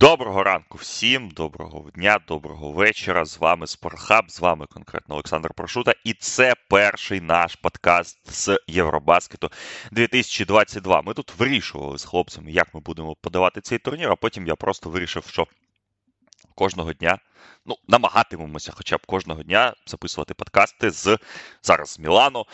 Доброго 0.00 0.42
ранку 0.42 0.78
всім, 0.78 1.30
доброго 1.30 1.90
дня, 1.90 2.18
доброго 2.28 2.72
вечора. 2.72 3.24
З 3.24 3.38
вами 3.38 3.66
Спортхаб, 3.66 4.30
з 4.30 4.40
вами 4.40 4.66
конкретно 4.66 5.14
Олександр 5.14 5.54
Прошута. 5.54 5.94
І 6.04 6.14
це 6.14 6.54
перший 6.68 7.20
наш 7.20 7.54
подкаст 7.54 8.18
з 8.30 8.58
Євробаскету 8.66 9.50
2022. 9.92 11.02
Ми 11.02 11.14
тут 11.14 11.32
вирішували 11.38 11.98
з 11.98 12.04
хлопцями, 12.04 12.52
як 12.52 12.74
ми 12.74 12.80
будемо 12.80 13.14
подавати 13.14 13.60
цей 13.60 13.78
турнір, 13.78 14.10
а 14.10 14.16
потім 14.16 14.46
я 14.46 14.56
просто 14.56 14.90
вирішив, 14.90 15.24
що 15.26 15.46
кожного 16.54 16.92
дня. 16.92 17.18
Ну, 17.66 17.76
намагатимемося, 17.88 18.72
хоча 18.74 18.96
б 18.96 19.06
кожного 19.06 19.42
дня 19.42 19.74
записувати 19.86 20.34
подкасти 20.34 20.90
з 20.90 21.18
зараз 21.62 21.90
з 21.90 21.98
Мілану, 21.98 22.44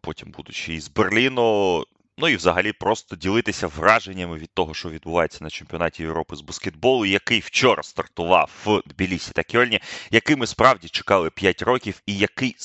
потім 0.00 0.30
будучи 0.30 0.74
із 0.74 0.88
Берліну. 0.88 1.84
Ну 2.18 2.28
і 2.28 2.36
взагалі 2.36 2.72
просто 2.72 3.16
ділитися 3.16 3.66
враженнями 3.66 4.36
від 4.36 4.54
того, 4.54 4.74
що 4.74 4.88
відбувається 4.88 5.44
на 5.44 5.50
чемпіонаті 5.50 6.02
Європи 6.02 6.36
з 6.36 6.40
баскетболу, 6.40 7.06
який 7.06 7.40
вчора 7.40 7.82
стартував 7.82 8.50
в 8.64 8.82
Тбілісі 8.86 9.32
та 9.32 9.42
Кьольні, 9.42 9.80
який 10.10 10.36
ми 10.36 10.46
справді 10.46 10.88
чекали 10.88 11.30
5 11.30 11.62
років, 11.62 12.02
і 12.06 12.16
який 12.16 12.56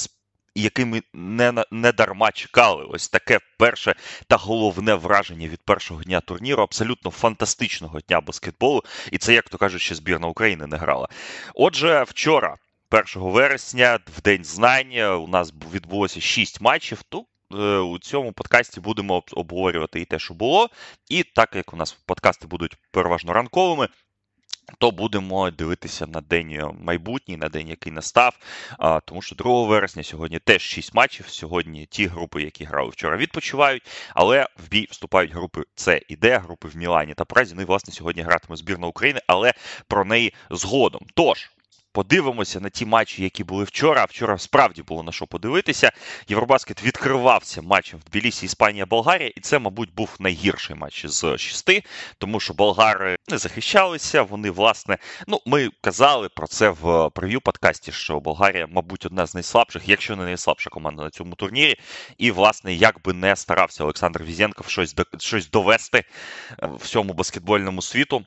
який 0.56 0.86
ми 0.86 1.02
не 1.14 1.64
не 1.72 1.92
дарма 1.92 2.32
чекали. 2.32 2.84
Ось 2.84 3.10
таке 3.10 3.40
перше 3.58 3.96
та 4.28 4.36
головне 4.36 4.96
враження 4.96 5.48
від 5.48 5.62
першого 5.62 6.04
дня 6.04 6.22
турніру, 6.22 6.64
абсолютно 6.64 7.12
фантастичного 7.12 8.00
дня 8.00 8.22
баскетболу. 8.22 8.84
І 9.12 9.18
це, 9.18 9.34
як 9.34 9.50
то 9.50 9.58
кажуть, 9.58 9.82
ще 9.82 9.96
збірна 9.96 10.28
України 10.28 10.68
не 10.68 10.78
грала. 10.78 11.08
Отже, 11.54 12.04
вчора. 12.04 12.56
1 12.90 13.06
вересня, 13.16 14.00
в 14.18 14.22
день 14.22 14.44
знань, 14.44 14.98
у 15.00 15.28
нас 15.28 15.54
відбулося 15.74 16.22
6 16.22 16.62
матчів. 16.62 17.02
Е, 17.14 17.18
у 17.86 18.00
цьому 18.00 18.32
подкасті 18.32 18.80
будемо 18.80 19.24
обговорювати 19.32 20.02
і 20.02 20.06
те, 20.06 20.20
що 20.20 20.34
було, 20.34 20.70
і 21.10 21.24
так 21.24 21.56
як 21.56 21.74
у 21.74 21.78
нас 21.78 21.94
подкасти 21.94 22.48
будуть 22.48 22.78
переважно 22.92 23.34
ранковими. 23.34 23.88
То 24.80 24.92
будемо 24.92 25.52
дивитися 25.52 26.08
на 26.08 26.22
день 26.22 26.62
майбутній, 26.82 27.38
на 27.38 27.50
день, 27.50 27.68
який 27.68 27.92
настав. 27.92 28.38
А, 28.80 29.00
Тому 29.00 29.22
що 29.22 29.36
2 29.36 29.66
вересня 29.66 30.04
сьогодні 30.04 30.40
теж 30.40 30.62
6 30.62 30.94
матчів. 30.94 31.28
Сьогодні 31.30 31.86
ті 31.86 32.08
групи, 32.08 32.42
які 32.42 32.64
грали 32.64 32.90
вчора, 32.90 33.18
відпочивають, 33.18 33.84
але 34.14 34.48
в 34.58 34.70
бій 34.70 34.88
вступають 34.92 35.32
групи 35.32 35.64
С 35.76 36.02
і 36.08 36.16
Д, 36.16 36.38
групи 36.38 36.68
в 36.68 36.78
Мілані 36.78 37.14
та 37.14 37.26
Празі. 37.26 37.56
Ну 37.56 37.62
і 37.62 37.66
власне 37.66 37.94
сьогодні 37.94 38.22
гратиме 38.22 38.56
збірна 38.56 38.88
України, 38.88 39.22
але 39.28 39.54
про 39.88 40.06
неї 40.06 40.34
згодом. 40.50 41.02
Тож 41.16 41.52
подивимося 41.98 42.60
на 42.60 42.70
ті 42.70 42.86
матчі, 42.86 43.24
які 43.24 43.44
були 43.44 43.64
вчора. 43.64 44.06
Вчора 44.06 44.38
справді 44.38 44.84
було 44.84 45.04
на 45.04 45.12
що 45.12 45.28
подивитися. 45.28 45.92
Євробаскет 46.28 46.84
відкривався 46.84 47.62
матчем 47.62 48.00
в 48.00 48.10
Тбілісі, 48.10 48.46
Іспанія, 48.46 48.86
Болгарія, 48.86 49.32
і 49.36 49.40
це, 49.40 49.60
мабуть, 49.60 49.94
був 49.94 50.16
найгірший 50.20 50.76
матч 50.76 51.06
з 51.06 51.38
шести, 51.38 51.84
тому 52.18 52.40
що 52.40 52.54
болгари 52.54 53.16
не 53.28 53.38
захищалися. 53.38 54.22
Вони, 54.22 54.52
власне, 54.52 54.98
ну 55.28 55.42
ми 55.46 55.70
казали 55.82 56.30
про 56.30 56.48
це 56.48 56.70
в 56.70 57.10
прев'ю 57.10 57.42
подкасті, 57.42 57.92
що 57.92 58.20
Болгарія, 58.20 58.68
мабуть, 58.70 59.06
одна 59.06 59.26
з 59.26 59.34
найслабших, 59.34 59.90
якщо 59.90 60.16
не 60.16 60.24
найслабша 60.24 60.70
команда 60.70 61.04
на 61.04 61.10
цьому 61.10 61.36
турнірі. 61.36 61.76
І, 62.18 62.32
власне, 62.32 62.74
як 62.74 63.02
би 63.04 63.14
не 63.14 63.36
старався 63.36 63.84
Олександр 63.84 64.24
Візєнков 64.24 64.68
щось 64.68 64.96
щось 65.20 65.50
довести 65.50 66.04
е, 66.64 66.70
всьому 66.80 67.14
баскетбольному 67.14 67.82
світу. 67.82 68.26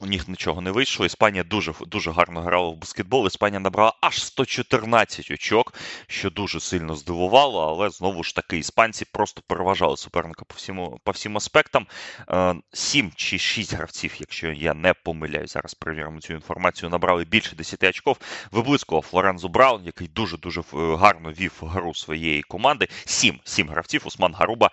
У 0.00 0.06
них 0.06 0.28
нічого 0.28 0.60
не 0.60 0.70
вийшло. 0.70 1.06
Іспанія 1.06 1.44
дуже 1.44 1.72
дуже 1.86 2.10
гарно 2.10 2.40
грала 2.40 2.68
в 2.68 2.76
баскетбол. 2.76 3.26
Іспанія 3.26 3.60
набрала 3.60 3.92
аж 4.00 4.24
114 4.24 5.30
очок, 5.30 5.74
що 6.06 6.30
дуже 6.30 6.60
сильно 6.60 6.94
здивувало, 6.94 7.68
але 7.68 7.90
знову 7.90 8.24
ж 8.24 8.34
таки 8.34 8.58
іспанці 8.58 9.04
просто 9.04 9.42
переважали 9.46 9.96
суперника 9.96 10.44
по 10.44 10.54
всьому, 10.54 11.00
по 11.04 11.10
всім 11.10 11.36
аспектам. 11.36 11.86
Е, 12.30 12.54
сім 12.72 13.12
чи 13.16 13.38
шість 13.38 13.74
гравців, 13.74 14.14
якщо 14.18 14.52
я 14.52 14.74
не 14.74 14.94
помиляюсь, 14.94 15.52
зараз 15.52 15.74
перевіримо 15.74 16.20
цю 16.20 16.34
інформацію, 16.34 16.90
набрали 16.90 17.24
більше 17.24 17.56
10 17.56 17.84
очков. 17.84 18.18
Виблискував 18.52 19.02
Лоренцо 19.02 19.48
Браун, 19.48 19.84
який 19.84 20.08
дуже-дуже 20.08 20.62
гарно 20.72 21.32
вів 21.32 21.52
гру 21.62 21.94
своєї 21.94 22.42
команди. 22.42 22.88
Сім 23.04 23.40
сім 23.44 23.68
гравців: 23.68 24.02
Усман 24.04 24.34
Гаруба, 24.34 24.70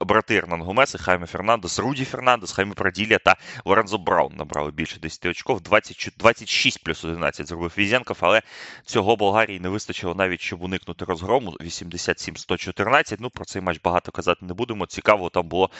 брати 0.00 0.36
Ернан 0.36 0.62
Гомеси, 0.62 0.98
Хайме 0.98 1.26
Фернандес, 1.26 1.78
Руді 1.78 2.04
Фернандес, 2.04 2.52
Хайме 2.52 2.74
Праділья 2.74 3.18
та 3.18 3.36
Лоренцо 3.64 3.98
Браун 3.98 4.36
набрали 4.36 4.61
набрали 4.62 4.72
більше 4.72 5.00
10 5.00 5.26
очков. 5.26 5.60
20, 5.60 6.10
26 6.18 6.84
плюс 6.84 7.04
11 7.04 7.46
зробив 7.46 7.72
Везенков, 7.78 8.16
але 8.20 8.42
цього 8.84 9.16
Болгарії 9.16 9.60
не 9.60 9.68
вистачило 9.68 10.14
навіть, 10.14 10.40
щоб 10.40 10.62
уникнути 10.62 11.04
розгрому. 11.04 11.50
87-114. 11.60 13.16
Ну, 13.20 13.30
про 13.30 13.44
цей 13.44 13.62
матч 13.62 13.80
багато 13.84 14.12
казати 14.12 14.46
не 14.46 14.54
будемо. 14.54 14.86
Цікаво, 14.86 15.30
там 15.30 15.48
було 15.48 15.70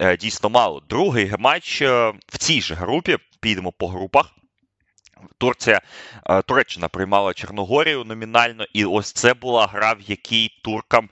е, 0.00 0.16
дійсно 0.16 0.50
мало. 0.50 0.82
Другий 0.88 1.32
матч 1.38 1.82
е, 1.82 2.12
в 2.26 2.38
цій 2.38 2.60
же 2.60 2.74
групі. 2.74 3.18
Підемо 3.40 3.72
по 3.72 3.88
групах. 3.88 4.30
Турція, 5.38 5.80
е, 6.30 6.42
Туреччина 6.42 6.88
приймала 6.88 7.34
Чорногорію 7.34 8.04
номінально, 8.04 8.64
і 8.72 8.84
ось 8.84 9.12
це 9.12 9.34
була 9.34 9.66
гра, 9.66 9.92
в 9.92 10.00
якій 10.00 10.50
туркам 10.62 11.08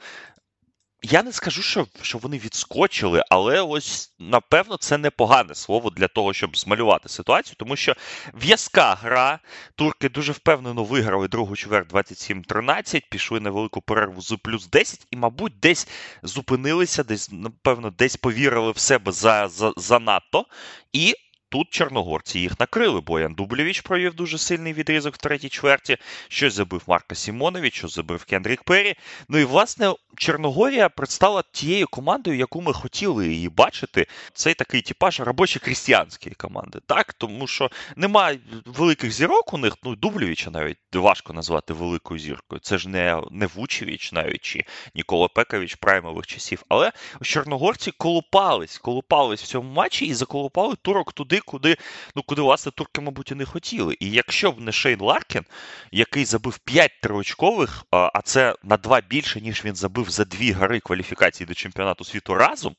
я 1.02 1.22
не 1.22 1.32
скажу, 1.32 1.62
що 1.62 1.86
що 2.02 2.18
вони 2.18 2.38
відскочили, 2.38 3.22
але 3.30 3.60
ось 3.60 4.12
напевно 4.18 4.76
це 4.76 4.98
непогане 4.98 5.54
слово 5.54 5.90
для 5.90 6.08
того, 6.08 6.32
щоб 6.32 6.56
змалювати 6.56 7.08
ситуацію, 7.08 7.56
тому 7.58 7.76
що 7.76 7.94
в'язка 8.34 8.94
гра 8.94 9.38
турки 9.74 10.08
дуже 10.08 10.32
впевнено 10.32 10.84
виграли 10.84 11.28
другу 11.28 11.56
чверть 11.56 11.92
27-13, 11.92 13.02
пішли 13.10 13.40
на 13.40 13.50
велику 13.50 13.80
перерву 13.80 14.20
з 14.20 14.36
плюс 14.42 14.68
10 14.68 15.06
і, 15.10 15.16
мабуть, 15.16 15.60
десь 15.60 15.88
зупинилися, 16.22 17.04
десь 17.04 17.30
напевно, 17.32 17.90
десь 17.90 18.16
повірили 18.16 18.72
в 18.72 18.78
себе 18.78 19.12
за, 19.12 19.48
за 19.48 19.72
занадто. 19.76 20.46
І 20.92 21.14
Тут 21.50 21.70
чорногорці 21.70 22.38
їх 22.38 22.60
накрили. 22.60 23.00
Боян 23.00 23.34
Дублєвіч 23.34 23.80
провів 23.80 24.14
дуже 24.14 24.38
сильний 24.38 24.72
відрізок 24.72 25.14
в 25.14 25.18
третій 25.18 25.48
чверті. 25.48 25.96
Щось 26.28 26.54
забив 26.54 26.82
Марка 26.86 27.14
Сімонович, 27.14 27.74
що 27.74 27.88
забив 27.88 28.24
Кендрік 28.24 28.62
Перрі. 28.62 28.94
Ну 29.28 29.38
і 29.38 29.44
власне 29.44 29.94
Чорногорія 30.16 30.88
предстала 30.88 31.42
тією 31.52 31.86
командою, 31.86 32.36
яку 32.36 32.60
ми 32.60 32.72
хотіли 32.72 33.28
її 33.28 33.48
бачити. 33.48 34.06
Цей 34.34 34.54
такий 34.54 34.82
типаж 34.82 35.20
робочо-крістіянської 35.20 36.34
команди. 36.34 36.78
Так, 36.86 37.12
тому 37.12 37.46
що 37.46 37.70
немає 37.96 38.38
великих 38.66 39.12
зірок 39.12 39.54
у 39.54 39.58
них. 39.58 39.76
Ну 39.82 39.96
Дублєвіча 39.96 40.50
навіть 40.50 40.78
важко 40.94 41.32
назвати 41.32 41.72
великою 41.72 42.20
зіркою. 42.20 42.60
Це 42.60 42.78
ж 42.78 42.88
не 42.88 43.22
не 43.30 43.46
Вучевич 43.46 44.12
навіть 44.12 44.40
чи 44.40 44.64
Нікола 44.94 45.28
Пекович 45.28 45.74
праймових 45.74 46.26
часів. 46.26 46.62
Але 46.68 46.92
чорногорці 47.22 47.90
колупались, 47.90 48.78
колупались 48.78 49.42
в 49.42 49.46
цьому 49.46 49.72
матчі 49.72 50.06
і 50.06 50.14
заколупали 50.14 50.76
турок 50.82 51.12
туди 51.12 51.39
куди, 51.44 51.76
ну, 52.16 52.22
куди 52.22 52.42
власне 52.42 52.72
турки, 52.72 53.00
мабуть, 53.00 53.30
і 53.30 53.34
не 53.34 53.44
хотіли. 53.44 53.96
І 54.00 54.10
якщо 54.10 54.52
б 54.52 54.60
не 54.60 54.72
Шейн 54.72 55.00
Ларкін, 55.00 55.44
який 55.92 56.24
забив 56.24 56.58
5 56.58 56.90
триочкових, 57.02 57.84
а 57.90 58.22
це 58.22 58.54
на 58.62 58.76
2 58.76 59.00
більше, 59.00 59.40
ніж 59.40 59.64
він 59.64 59.76
забив 59.76 60.10
за 60.10 60.24
дві 60.24 60.52
гри 60.52 60.80
кваліфікації 60.80 61.46
до 61.46 61.54
чемпіонату 61.54 62.04
світу 62.04 62.34
разом. 62.34 62.76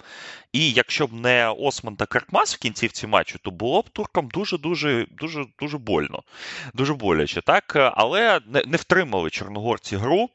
І 0.53 0.71
якщо 0.71 1.07
б 1.07 1.13
не 1.13 1.50
Осман 1.50 1.95
та 1.95 2.05
Каркмас 2.05 2.55
в 2.55 2.57
кінцівці 2.57 3.07
матчу, 3.07 3.39
то 3.44 3.51
було 3.51 3.81
б 3.81 3.89
туркам 3.89 4.27
дуже-дуже 4.27 5.07
дуже 5.11 5.45
дуже 5.59 5.77
больно. 5.77 6.23
Дуже 6.73 6.94
боляче, 6.94 7.41
так? 7.41 7.94
Але 7.95 8.39
не, 8.47 8.63
не 8.67 8.77
втримали 8.77 9.29
чорногорці 9.29 9.97
гру. 9.97 10.29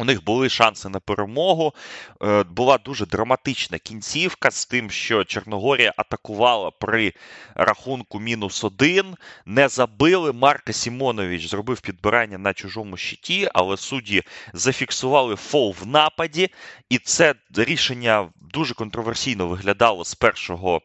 У 0.00 0.04
них 0.04 0.24
були 0.24 0.48
шанси 0.48 0.88
на 0.88 1.00
перемогу. 1.00 1.74
Е, 2.22 2.42
була 2.42 2.78
дуже 2.78 3.06
драматична 3.06 3.78
кінцівка 3.78 4.50
з 4.50 4.66
тим, 4.66 4.90
що 4.90 5.24
Чорногорія 5.24 5.92
атакувала 5.96 6.70
при 6.70 7.12
рахунку 7.54 8.20
мінус 8.20 8.64
один. 8.64 9.16
Не 9.46 9.68
забили. 9.68 10.32
Марка 10.32 10.72
Сімонович 10.72 11.48
зробив 11.48 11.80
підбирання 11.80 12.38
на 12.38 12.52
чужому 12.52 12.96
щиті, 12.96 13.48
але 13.54 13.76
судді 13.76 14.22
зафіксували 14.52 15.36
фол 15.36 15.74
в 15.80 15.86
нападі, 15.86 16.48
і 16.88 16.98
це 16.98 17.34
рішення 17.56 18.28
дуже 18.40 18.74
контроверсійно 18.74 19.46
виглядало 19.46 20.04
з 20.04 20.14
першого 20.14 20.80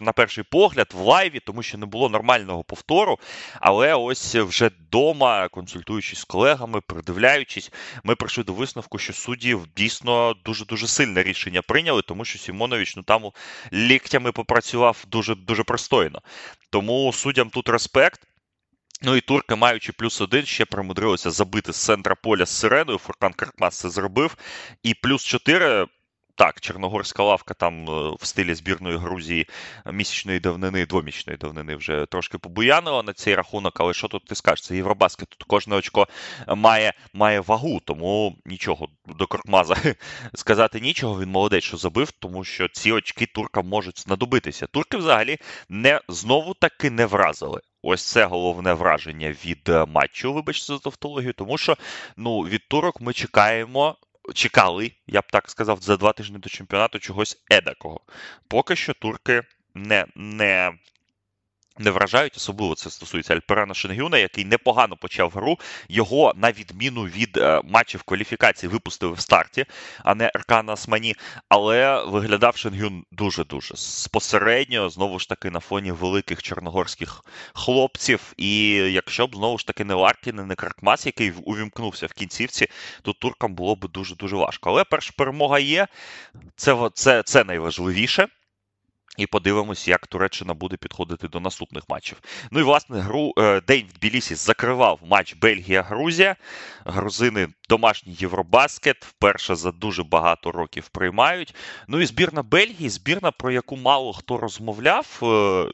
на 0.00 0.12
перший 0.12 0.44
погляд 0.44 0.92
в 0.94 1.00
лайві, 1.00 1.40
тому 1.40 1.62
що 1.62 1.78
не 1.78 1.86
було 1.86 2.08
нормального 2.08 2.64
повтору. 2.64 3.18
Але 3.60 3.94
ось 3.94 4.34
вже 4.34 4.66
вдома, 4.68 5.48
консультуючись 5.48 6.18
з 6.18 6.24
колегами, 6.24 6.80
придивляючись, 6.80 7.72
ми 8.04 8.14
прийшли 8.14 8.44
до 8.44 8.52
висновку, 8.52 8.98
що 8.98 9.12
судді 9.12 9.56
дійсно 9.76 10.34
дуже 10.44 10.64
дуже 10.64 10.86
сильне 10.86 11.22
рішення 11.22 11.62
прийняли, 11.62 12.02
тому 12.02 12.24
що 12.24 12.38
Сімонович 12.38 12.96
ну 12.96 13.02
там 13.02 13.30
ліктями 13.72 14.32
попрацював 14.32 15.04
дуже 15.08 15.34
дуже 15.34 15.62
пристойно. 15.62 16.22
Тому 16.70 17.12
суддям 17.12 17.50
тут 17.50 17.68
респект. 17.68 18.20
Ну 19.02 19.16
і 19.16 19.20
турки, 19.20 19.54
маючи 19.54 19.92
плюс 19.92 20.20
один, 20.20 20.46
ще 20.46 20.64
примудрилися 20.64 21.30
забити 21.30 21.72
з 21.72 21.84
центра 21.84 22.14
поля 22.14 22.46
з 22.46 22.50
сиреною. 22.50 22.98
Фуркан 22.98 23.32
Каркмас 23.32 23.78
це 23.78 23.90
зробив. 23.90 24.36
І 24.82 24.94
плюс 24.94 25.24
4 25.24 25.86
так, 26.36 26.60
Чорногорська 26.60 27.22
лавка 27.22 27.54
там 27.54 27.90
е, 27.90 28.16
в 28.20 28.26
стилі 28.26 28.54
збірної 28.54 28.96
Грузії 28.96 29.46
місячної 29.92 30.40
давнини, 30.40 30.86
двомісячної 30.86 31.36
давнини 31.36 31.76
вже 31.76 32.06
трошки 32.06 32.38
побуянила 32.38 33.02
на 33.02 33.12
цей 33.12 33.34
рахунок, 33.34 33.80
але 33.80 33.94
що 33.94 34.08
тут 34.08 34.24
ти 34.24 34.34
скажеш? 34.34 34.64
Це 34.66 34.76
Євробаскет, 34.76 35.28
тут 35.28 35.42
кожне 35.42 35.76
очко 35.76 36.08
має 36.48 36.92
має 37.12 37.40
вагу, 37.40 37.80
тому 37.84 38.36
нічого 38.44 38.88
до 39.06 39.26
Кортмаза 39.26 39.76
сказати 40.34 40.80
нічого. 40.80 41.20
Він 41.20 41.30
молодець, 41.30 41.64
що 41.64 41.76
забив, 41.76 42.10
тому 42.10 42.44
що 42.44 42.68
ці 42.68 42.92
очки 42.92 43.26
туркам 43.26 43.68
можуть 43.68 44.00
знадобитися. 44.00 44.66
Турки 44.66 44.96
взагалі 44.96 45.38
не 45.68 46.00
знову 46.08 46.54
таки 46.54 46.90
не 46.90 47.06
вразили. 47.06 47.60
Ось 47.82 48.02
це 48.02 48.24
головне 48.24 48.72
враження 48.72 49.34
від 49.44 49.68
е, 49.68 49.86
матчу, 49.86 50.32
вибачте 50.32 50.72
за 50.72 50.78
тавтологію, 50.78 51.32
тому 51.32 51.58
що 51.58 51.76
ну, 52.16 52.40
від 52.40 52.68
турок 52.68 53.00
ми 53.00 53.12
чекаємо. 53.12 53.96
Чекали, 54.34 54.92
я 55.06 55.20
б 55.20 55.24
так 55.30 55.50
сказав, 55.50 55.78
за 55.80 55.96
два 55.96 56.12
тижні 56.12 56.38
до 56.38 56.48
чемпіонату 56.48 56.98
чогось 56.98 57.42
едакого. 57.52 58.00
Поки 58.48 58.76
що 58.76 58.94
турки 58.94 59.42
не 59.74 60.06
не 60.14 60.72
не 61.78 61.90
вражають, 61.90 62.36
особливо 62.36 62.74
це 62.74 62.90
стосується 62.90 63.34
Альперана 63.34 63.74
Шенгюна, 63.74 64.18
який 64.18 64.44
непогано 64.44 64.96
почав 64.96 65.30
гру. 65.30 65.58
Його, 65.88 66.32
на 66.36 66.52
відміну 66.52 67.02
від 67.02 67.36
е, 67.36 67.60
матчів 67.64 68.02
кваліфікації, 68.02 68.70
випустили 68.70 69.12
в 69.12 69.20
старті, 69.20 69.64
а 70.04 70.14
не 70.14 70.30
Аркана 70.34 70.72
Асмані. 70.72 71.14
Але 71.48 72.04
виглядав 72.04 72.56
Шенгюн 72.56 73.04
дуже-дуже 73.12 73.76
спосередньо, 73.76 74.88
знову 74.88 75.18
ж 75.18 75.28
таки, 75.28 75.50
на 75.50 75.60
фоні 75.60 75.92
великих 75.92 76.42
чорногорських 76.42 77.24
хлопців. 77.54 78.32
І 78.36 78.68
якщо 78.74 79.26
б 79.26 79.36
знову 79.36 79.58
ж 79.58 79.66
таки 79.66 79.84
не 79.84 79.94
Ларкін, 79.94 80.36
не 80.36 80.54
Кракмас, 80.54 81.06
який 81.06 81.32
увімкнувся 81.44 82.06
в 82.06 82.12
кінцівці, 82.12 82.66
то 83.02 83.12
туркам 83.12 83.54
було 83.54 83.74
б 83.76 83.88
дуже-дуже 83.88 84.36
важко. 84.36 84.70
Але 84.70 84.84
перша 84.84 85.12
перемога 85.16 85.58
є, 85.58 85.86
це, 86.56 86.90
це, 86.94 87.22
це 87.22 87.44
найважливіше. 87.44 88.28
І 89.16 89.26
подивимось, 89.26 89.88
як 89.88 90.06
Туреччина 90.06 90.54
буде 90.54 90.76
підходити 90.76 91.28
до 91.28 91.40
наступних 91.40 91.84
матчів. 91.88 92.20
Ну 92.50 92.60
і 92.60 92.62
власне 92.62 93.00
гру 93.00 93.32
е, 93.38 93.60
день 93.60 93.86
в 93.90 93.98
Тбілісі 93.98 94.34
закривав 94.34 95.00
матч 95.04 95.36
Бельгія-Грузія. 95.36 96.36
Грузини 96.84 97.48
домашній 97.68 98.16
Євробаскет 98.18 99.04
вперше 99.04 99.54
за 99.54 99.72
дуже 99.72 100.04
багато 100.04 100.52
років 100.52 100.88
приймають. 100.88 101.54
Ну 101.88 102.00
і 102.00 102.06
збірна 102.06 102.42
Бельгії, 102.42 102.90
збірна, 102.90 103.30
про 103.30 103.50
яку 103.50 103.76
мало 103.76 104.12
хто 104.12 104.38
розмовляв. 104.38 105.20
Е, 105.22 105.70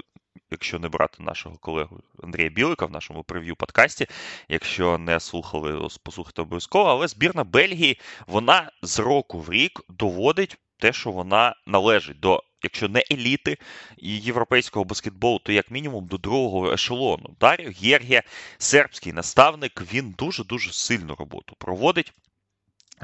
якщо 0.51 0.79
не 0.79 0.89
брати 0.89 1.23
нашого 1.23 1.57
колегу 1.57 2.01
Андрія 2.23 2.49
Білика 2.49 2.87
в 2.87 2.91
нашому 2.91 3.25
прев'ю 3.25 3.57
подкасті, 3.57 4.07
якщо 4.49 4.99
не 4.99 5.21
слухали, 5.21 5.89
послухайте 6.03 6.43
обов'язково, 6.43 6.91
але 6.91 7.09
збірна 7.09 7.45
Бельгії 7.45 8.01
вона 8.27 8.71
з 8.83 8.99
року 8.99 9.41
в 9.41 9.51
рік 9.51 9.81
доводить 9.89 10.57
те, 10.79 10.93
що 10.93 11.11
вона 11.11 11.55
належить 11.67 12.21
до 12.21 12.43
якщо 12.63 12.89
не 12.89 13.05
еліти 13.13 13.59
європейського 13.99 14.85
баскетболу, 14.85 15.39
то 15.39 15.53
як 15.53 15.71
мінімум 15.71 16.07
до 16.07 16.19
другого 16.19 16.73
ешелону. 16.73 17.37
Дар'ю 17.41 17.75
Гергія, 17.83 18.23
сербський 18.59 19.13
наставник, 19.13 19.83
він 19.93 20.15
дуже-дуже 20.19 20.73
сильну 20.73 21.15
роботу 21.15 21.57
проводить. 21.59 22.13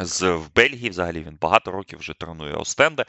З 0.01 0.31
в 0.31 0.55
Бельгії 0.55 0.91
взагалі 0.91 1.21
він 1.21 1.39
багато 1.41 1.71
років 1.71 1.99
вже 1.99 2.15
тренує 2.15 2.55
Остенде 2.55 3.05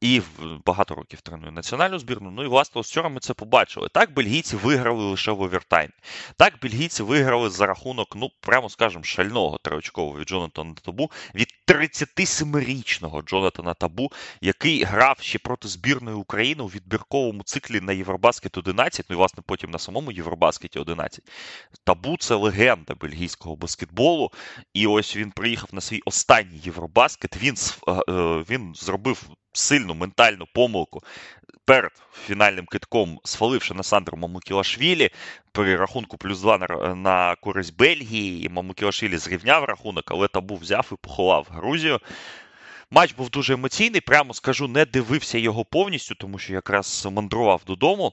і 0.00 0.22
багато 0.66 0.94
років 0.94 1.20
тренує 1.20 1.52
національну 1.52 1.98
збірну. 1.98 2.30
Ну 2.30 2.44
і 2.44 2.46
власне 2.46 2.80
вчора 2.80 3.08
ми 3.08 3.20
це 3.20 3.34
побачили. 3.34 3.88
Так 3.92 4.14
бельгійці 4.14 4.56
виграли 4.56 5.04
лише 5.04 5.32
в 5.32 5.40
овертаймі. 5.40 5.92
Так 6.36 6.54
бельгійці 6.62 7.02
виграли 7.02 7.50
за 7.50 7.66
рахунок, 7.66 8.16
ну 8.16 8.30
прямо 8.40 8.68
скажемо, 8.68 9.04
шального 9.04 9.58
триочкового 9.58 10.18
від 10.18 10.28
Джонатана 10.28 10.74
Табу, 10.74 11.10
від 11.34 11.51
37-річного 11.72 13.22
Джонатана 13.22 13.74
Табу, 13.74 14.12
який 14.40 14.84
грав 14.84 15.16
ще 15.20 15.38
проти 15.38 15.68
збірної 15.68 16.16
України 16.16 16.62
у 16.62 16.66
відбірковому 16.66 17.42
циклі 17.42 17.80
на 17.80 17.92
Євробаскет 17.92 18.58
11, 18.58 19.06
ну 19.08 19.14
і 19.14 19.18
власне 19.18 19.42
потім 19.46 19.70
на 19.70 19.78
самому 19.78 20.12
Євробаскеті 20.12 20.78
11. 20.78 21.24
Табу 21.84 22.16
це 22.16 22.34
легенда 22.34 22.94
бельгійського 22.94 23.56
баскетболу. 23.56 24.30
І 24.74 24.86
ось 24.86 25.16
він 25.16 25.30
приїхав 25.30 25.68
на 25.72 25.80
свій 25.80 26.00
останній 26.04 26.60
Євробаскет 26.64 27.36
він 27.36 27.54
е, 27.88 27.92
е, 27.92 28.44
він 28.50 28.74
зробив 28.74 29.30
сильну 29.52 29.94
ментальну 29.94 30.46
помилку 30.54 31.02
перед 31.64 31.92
фінальним 32.26 32.66
китком, 32.66 33.20
сфаливши 33.24 33.74
на 33.74 33.82
Сандру 33.82 34.16
Мамукілашвілі 34.16 35.10
при 35.52 35.76
рахунку 35.76 36.16
плюс 36.16 36.40
2 36.40 36.58
на, 36.58 36.94
на 36.94 37.34
користь 37.34 37.76
Бельгії. 37.76 38.46
і 38.46 38.48
Мамукілашвілі 38.48 39.16
зрівняв 39.16 39.64
рахунок, 39.64 40.04
але 40.06 40.28
табу 40.28 40.56
взяв 40.56 40.88
і 40.92 40.94
поховав 41.00 41.46
Грузію. 41.50 42.00
Матч 42.90 43.12
був 43.12 43.30
дуже 43.30 43.54
емоційний, 43.54 44.00
прямо 44.00 44.34
скажу, 44.34 44.68
не 44.68 44.84
дивився 44.84 45.38
його 45.38 45.64
повністю, 45.64 46.14
тому 46.14 46.38
що 46.38 46.52
якраз 46.52 47.08
мандрував 47.10 47.62
додому. 47.66 48.12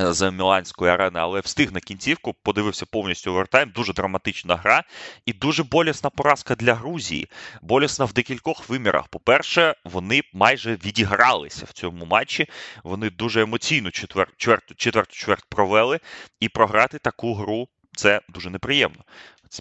Е, 0.00 0.12
з 0.12 0.30
Міланської 0.30 0.92
арени, 0.92 1.20
але 1.20 1.40
встиг 1.40 1.72
на 1.72 1.80
кінцівку, 1.80 2.34
подивився 2.42 2.86
повністю 2.86 3.30
овертайм. 3.30 3.70
Дуже 3.70 3.92
драматична 3.92 4.56
гра 4.56 4.84
і 5.26 5.32
дуже 5.32 5.62
болісна 5.62 6.10
поразка 6.10 6.54
для 6.54 6.74
Грузії. 6.74 7.28
Болісна 7.62 8.04
в 8.04 8.12
декількох 8.12 8.68
вимірах. 8.68 9.08
По-перше, 9.08 9.74
вони 9.84 10.22
майже 10.32 10.74
відігралися 10.74 11.64
в 11.64 11.72
цьому 11.72 12.04
матчі. 12.04 12.46
Вони 12.84 13.10
дуже 13.10 13.42
емоційно 13.42 13.90
четверту 13.90 14.74
чверть 15.08 15.44
провели, 15.48 16.00
і 16.40 16.48
програти 16.48 16.98
таку 16.98 17.34
гру 17.34 17.68
це 17.96 18.20
дуже 18.28 18.50
неприємно. 18.50 19.04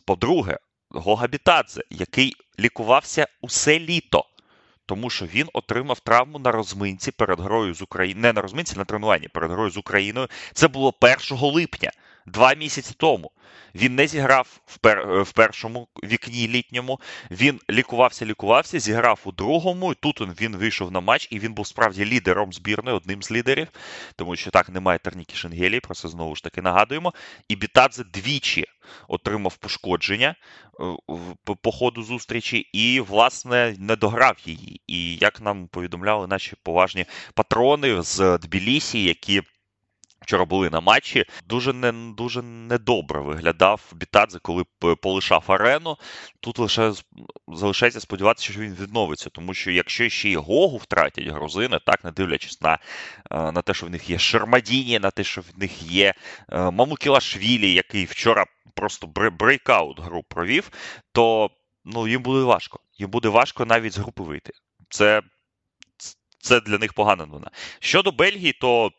По-друге, 0.05 0.57
Гогабітадзе, 0.89 1.81
який 1.89 2.35
лікувався 2.59 3.27
усе 3.41 3.79
літо 3.79 4.25
тому 4.85 5.09
що 5.09 5.25
він 5.25 5.47
отримав 5.53 5.99
травму 5.99 6.39
на 6.39 6.51
розминці 6.51 7.11
перед 7.11 7.39
грою 7.39 7.73
з 7.73 7.81
Україною. 7.81 8.21
Не 8.21 8.33
на 8.33 8.41
розминці, 8.41 8.77
на 8.77 8.85
тренуванні 8.85 9.27
перед 9.27 9.51
грою 9.51 9.69
з 9.71 9.77
Україною. 9.77 10.27
Це 10.53 10.67
було 10.67 10.93
1 11.01 11.15
липня, 11.31 11.91
два 12.25 12.53
місяці 12.53 12.93
тому. 12.97 13.31
Він 13.75 13.95
не 13.95 14.07
зіграв 14.07 14.61
в 14.65 14.77
пер... 14.77 15.23
в 15.23 15.31
першому 15.31 15.87
вікні 16.03 16.47
літньому. 16.47 16.99
Він 17.31 17.59
лікувався, 17.69 18.25
лікувався, 18.25 18.79
зіграв 18.79 19.19
у 19.23 19.31
другому. 19.31 19.91
і 19.91 19.95
Тут 19.95 20.41
він 20.41 20.55
вийшов 20.55 20.91
на 20.91 20.99
матч, 20.99 21.27
і 21.31 21.39
він 21.39 21.53
був 21.53 21.67
справді 21.67 22.05
лідером 22.05 22.53
збірної, 22.53 22.97
одним 22.97 23.23
з 23.23 23.31
лідерів, 23.31 23.67
тому 24.15 24.35
що 24.35 24.51
так 24.51 24.69
немає 24.69 24.99
Терніки 24.99 25.35
Шенгелії, 25.35 25.79
про 25.79 25.95
це 25.95 26.07
знову 26.07 26.35
ж 26.35 26.43
таки 26.43 26.61
нагадуємо. 26.61 27.13
І 27.47 27.55
Бітадзе 27.55 28.03
двічі 28.03 28.65
отримав 29.07 29.57
пошкодження 29.57 30.35
е, 30.79 31.55
по 31.61 31.71
ходу 31.71 32.03
зустрічі, 32.03 32.57
і, 32.57 32.99
власне, 32.99 33.75
не 33.79 33.95
дограв 33.95 34.37
її. 34.45 34.81
І 34.87 35.15
як 35.15 35.41
нам 35.41 35.67
повідомляли 35.67 36.27
наші 36.27 36.55
поважні 36.63 37.05
патрони 37.33 38.01
з 38.01 38.37
Тбілісі, 38.37 39.03
які. 39.03 39.41
Вчора 40.21 40.45
були 40.45 40.69
на 40.69 40.79
матчі. 40.79 41.25
Дуже 41.47 41.73
не 41.73 41.91
дуже 42.17 42.41
недобре 42.41 43.21
виглядав 43.21 43.81
Бітадзе, 43.93 44.39
коли 44.39 44.63
полишав 45.01 45.43
арену. 45.47 45.97
Тут 46.39 46.59
лише 46.59 46.93
залишається 47.47 47.99
сподіватися, 47.99 48.51
що 48.51 48.61
він 48.61 48.73
відновиться, 48.73 49.29
тому 49.29 49.53
що 49.53 49.71
якщо 49.71 50.09
ще 50.09 50.29
й 50.29 50.35
Гогу 50.35 50.77
втратять 50.77 51.27
грузини, 51.27 51.79
так 51.85 52.03
не 52.03 52.11
дивлячись 52.11 52.61
на 52.61 52.73
е, 53.31 53.51
на 53.51 53.61
те, 53.61 53.73
що 53.73 53.85
в 53.85 53.89
них 53.89 54.09
є 54.09 54.19
Шермадіні, 54.19 54.99
на 54.99 55.11
те, 55.11 55.23
що 55.23 55.41
в 55.41 55.45
них 55.57 55.83
є 55.83 56.13
е, 56.49 56.71
Мамукілашвілі, 56.71 57.73
який 57.73 58.05
вчора 58.05 58.45
просто 58.75 59.07
breakout 59.07 59.99
гру 59.99 60.23
провів, 60.23 60.71
то 61.11 61.49
ну, 61.85 62.07
їм 62.07 62.21
буде 62.21 62.43
важко. 62.43 62.79
Їм 62.97 63.09
буде 63.09 63.29
важко 63.29 63.65
навіть 63.65 63.93
з 63.93 63.97
групи 63.97 64.23
вийти. 64.23 64.53
Це, 64.89 65.21
Це 66.39 66.61
для 66.61 66.77
них 66.77 66.93
погана 66.93 67.25
новина. 67.25 67.51
Щодо 67.79 68.11
Бельгії, 68.11 68.53
то 68.53 68.91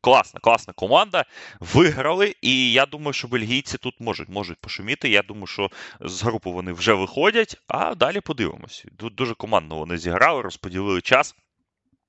класна, 0.00 0.40
класна 0.40 0.72
команда. 0.72 1.24
Виграли, 1.60 2.34
і 2.42 2.72
я 2.72 2.86
думаю, 2.86 3.12
що 3.12 3.28
бельгійці 3.28 3.78
тут 3.78 3.94
можуть 4.00 4.28
можуть 4.28 4.58
пошуміти. 4.58 5.08
Я 5.08 5.22
думаю, 5.22 5.46
що 5.46 5.70
з 6.00 6.22
групи 6.22 6.50
вони 6.50 6.72
вже 6.72 6.92
виходять, 6.92 7.56
а 7.68 7.94
далі 7.94 8.20
подивимось. 8.20 8.84
Тут 8.96 9.14
дуже 9.14 9.34
командно 9.34 9.76
вони 9.76 9.98
зіграли, 9.98 10.42
розподілили 10.42 11.00
час. 11.00 11.34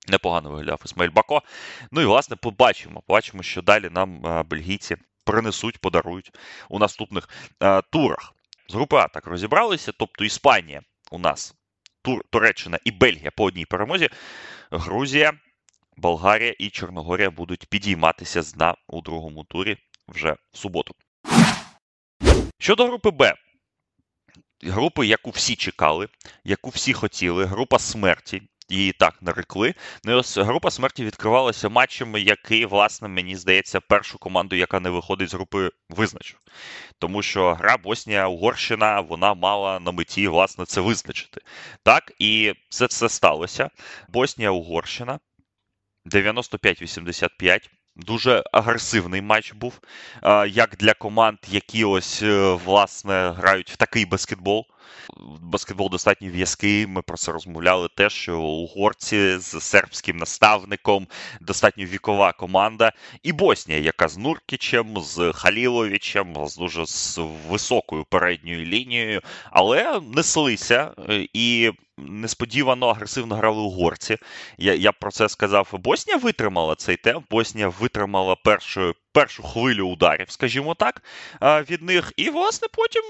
Непогано 0.07 0.49
виглядав 0.49 0.81
Ісмаїль 0.85 1.11
Бако. 1.11 1.41
Ну 1.91 2.01
і, 2.01 2.05
власне, 2.05 2.35
побачимо. 2.35 3.01
Побачимо, 3.07 3.43
що 3.43 3.61
далі 3.61 3.89
нам 3.91 4.21
бельгійці 4.49 4.95
принесуть, 5.25 5.77
подарують 5.77 6.31
у 6.69 6.79
наступних 6.79 7.29
а, 7.59 7.81
турах. 7.81 8.33
З 8.67 8.73
групи 8.73 8.95
А 8.95 9.07
так 9.07 9.27
розібралися. 9.27 9.91
Тобто 9.91 10.25
Іспанія 10.25 10.81
у 11.11 11.19
нас, 11.19 11.55
Тур, 12.01 12.21
Туреччина 12.29 12.79
і 12.85 12.91
Бельгія 12.91 13.31
по 13.31 13.43
одній 13.43 13.65
перемозі. 13.65 14.09
Грузія 14.71 15.33
Болгарія 15.99 16.55
і 16.59 16.69
Чорногорія 16.69 17.29
будуть 17.29 17.65
підійматися 17.65 18.41
з 18.41 18.53
дна 18.53 18.75
у 18.87 19.01
другому 19.01 19.43
турі 19.43 19.77
вже 20.07 20.35
в 20.51 20.57
суботу. 20.57 20.95
Щодо 22.59 22.87
групи 22.87 23.09
Б. 23.11 23.33
Групи, 24.63 25.07
яку 25.07 25.29
всі 25.29 25.55
чекали, 25.55 26.07
яку 26.43 26.69
всі 26.69 26.93
хотіли, 26.93 27.45
група 27.45 27.79
смерті. 27.79 28.41
її 28.69 28.91
так 28.91 29.21
нарекли. 29.21 29.73
Ну 30.03 30.11
і 30.11 30.15
ось 30.15 30.37
група 30.37 30.71
смерті 30.71 31.05
відкривалася 31.05 31.69
матчем, 31.69 32.17
який, 32.17 32.65
власне, 32.65 33.07
мені 33.07 33.35
здається, 33.35 33.79
першу 33.79 34.17
команду, 34.17 34.55
яка 34.55 34.79
не 34.79 34.89
виходить 34.89 35.29
з 35.29 35.33
групи, 35.33 35.69
визначив. 35.89 36.39
Тому 36.99 37.21
що 37.21 37.53
гра 37.53 37.77
Боснія-Угорщина 37.77 39.01
вона 39.01 39.33
мала 39.33 39.79
на 39.79 39.91
меті, 39.91 40.27
власне, 40.27 40.65
це 40.65 40.81
визначити. 40.81 41.41
Так, 41.83 42.11
і 42.19 42.53
це 42.69 42.85
все 42.85 43.09
сталося. 43.09 43.69
Боснія-Угорщина 44.09 45.19
95-85. 46.09 47.69
Дуже 47.95 48.43
агресивний 48.51 49.21
матч 49.21 49.53
був, 49.53 49.79
як 50.47 50.75
для 50.79 50.93
команд, 50.93 51.37
які 51.49 51.85
ось 51.85 52.21
е, 52.21 52.53
власне 52.65 53.33
грають 53.37 53.71
в 53.71 53.75
такий 53.75 54.05
баскетбол. 54.05 54.65
Баскетбол 55.41 55.89
достатньо 55.89 56.29
в'язкий. 56.29 56.87
Ми 56.87 57.01
про 57.01 57.17
це 57.17 57.31
розмовляли 57.31 57.87
теж, 57.95 58.13
що 58.13 58.39
угорці 58.39 59.37
з 59.37 59.61
сербським 59.61 60.17
наставником 60.17 61.07
достатньо 61.41 61.85
вікова 61.85 62.31
команда. 62.31 62.91
І 63.23 63.33
Боснія, 63.33 63.79
яка 63.79 64.07
з 64.07 64.17
Нуркічем, 64.17 64.97
з 64.97 65.31
Халіловичем, 65.35 66.47
з 66.47 66.55
дуже 66.57 66.85
з 66.85 67.19
високою 67.49 68.05
передньою 68.05 68.65
лінією, 68.65 69.21
але 69.51 70.01
неслися 70.15 70.91
е, 71.09 71.27
і 71.33 71.71
несподівано 72.07 72.87
агресивно 72.87 73.35
грали 73.35 73.61
угорці. 73.61 74.17
Я 74.57 74.73
я 74.73 74.91
про 74.91 75.11
це 75.11 75.29
сказав. 75.29 75.69
Боснія 75.73 76.17
витримала 76.17 76.75
цей 76.75 76.97
темп. 76.97 77.25
Боснія 77.29 77.67
витримала 77.67 78.35
першу 78.35 78.95
першу 79.11 79.43
хвилю 79.43 79.87
ударів, 79.87 80.29
скажімо 80.29 80.75
так, 80.75 81.03
від 81.41 81.81
них. 81.81 82.13
І, 82.17 82.29
власне, 82.29 82.67
потім 82.73 83.03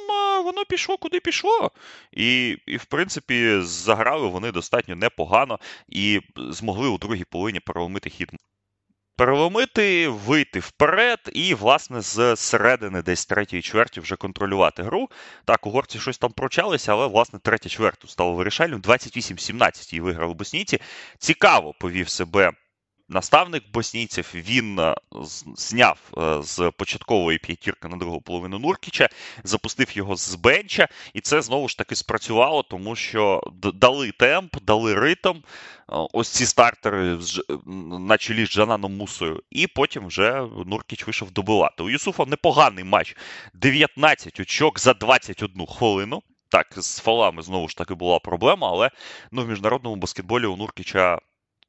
воно 0.43 0.65
пішло 0.65 0.98
куди 0.98 1.19
пішло. 1.19 1.72
І, 2.12 2.58
і 2.65 2.77
в 2.77 2.86
принципі, 2.86 3.60
заграли 3.62 4.27
вони 4.27 4.51
достатньо 4.51 4.96
непогано 4.96 5.60
і 5.88 6.22
змогли 6.36 6.88
у 6.88 6.98
другій 6.98 7.24
половині 7.24 7.60
переломити 7.60 8.10
хід 8.10 8.31
переломити, 9.20 10.08
вийти 10.08 10.60
вперед 10.60 11.20
і, 11.34 11.54
власне, 11.54 12.02
з 12.02 12.36
середини 12.36 13.02
десь 13.02 13.26
третьої 13.26 13.62
чверті 13.62 14.00
вже 14.00 14.16
контролювати 14.16 14.84
гру. 14.84 15.10
Так, 15.46 15.66
угорці 15.66 16.00
щось 16.00 16.18
там 16.18 16.32
прочалися, 16.32 16.92
але, 16.92 17.08
власне, 17.08 17.40
третя 17.40 17.70
чверть 17.70 18.06
стало 18.08 18.34
вирішальним. 18.34 18.82
28-17 18.82 19.94
її 19.94 20.02
виграли 20.02 20.34
боснійці. 20.34 20.80
Цікаво 21.18 21.74
повів 21.80 22.10
себе 22.10 22.52
наставник 23.10 23.63
боснійців 23.74 24.32
він 24.36 24.80
е, 24.80 24.96
зняв 25.56 26.00
е, 26.18 26.42
з 26.44 26.72
початкової 26.78 27.38
п'ятірки 27.38 27.88
на 27.88 27.98
другу 27.98 28.22
половину 28.22 28.60
Нуркіча, 28.60 29.10
запустив 29.44 29.98
його 29.98 30.16
з 30.16 30.36
бенча, 30.36 30.88
і 31.13 31.22
це 31.22 31.42
знову 31.42 31.68
ж 31.68 31.78
таки 31.78 31.96
спрацювало, 31.96 32.63
тому 32.63 32.96
що 32.96 33.44
дали 33.74 34.12
темп, 34.12 34.56
дали 34.62 34.94
ритм. 34.96 35.36
Е, 35.38 35.42
ось 35.88 36.30
ці 36.30 36.46
стартери 36.46 37.18
на 38.00 38.18
чолі 38.18 38.46
з 38.46 38.50
Джананом 38.50 38.98
Мусою, 38.98 39.44
і 39.50 39.68
потім 39.68 40.08
вже 40.08 40.48
Нуркіч 40.66 41.08
вийшов 41.08 41.32
добивати. 41.32 41.84
У 41.84 41.89
Юсуфа 41.89 42.25
непоганий 42.25 42.84
матч. 42.84 43.16
19 43.54 44.39
очок 44.39 44.80
за 44.80 44.94
21 44.94 45.66
хвилину. 45.66 46.22
Так, 46.51 46.68
з 46.78 47.00
фалами 47.00 47.42
знову 47.42 47.68
ж 47.68 47.78
таки 47.78 47.94
була 47.94 48.20
проблема, 48.20 48.70
але 48.72 48.89
ну, 49.32 49.44
в 49.44 49.50
міжнародному 49.50 49.96
баскетболі 49.96 50.46
у 50.46 50.56
Нуркіча 50.56 51.20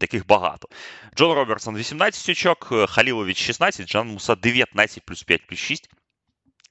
таких 0.00 0.26
багато. 0.26 0.68
Джон 1.16 1.32
Робертсон 1.32 1.76
18 1.76 2.28
очок, 2.28 2.68
е, 2.72 2.86
Халілович 2.86 3.38
16, 3.46 3.86
Джан 3.86 4.08
Муса 4.08 4.34
19 4.34 5.04
плюс 5.04 5.22
5 5.22 5.46
плюс 5.46 5.58
6. 5.58 5.90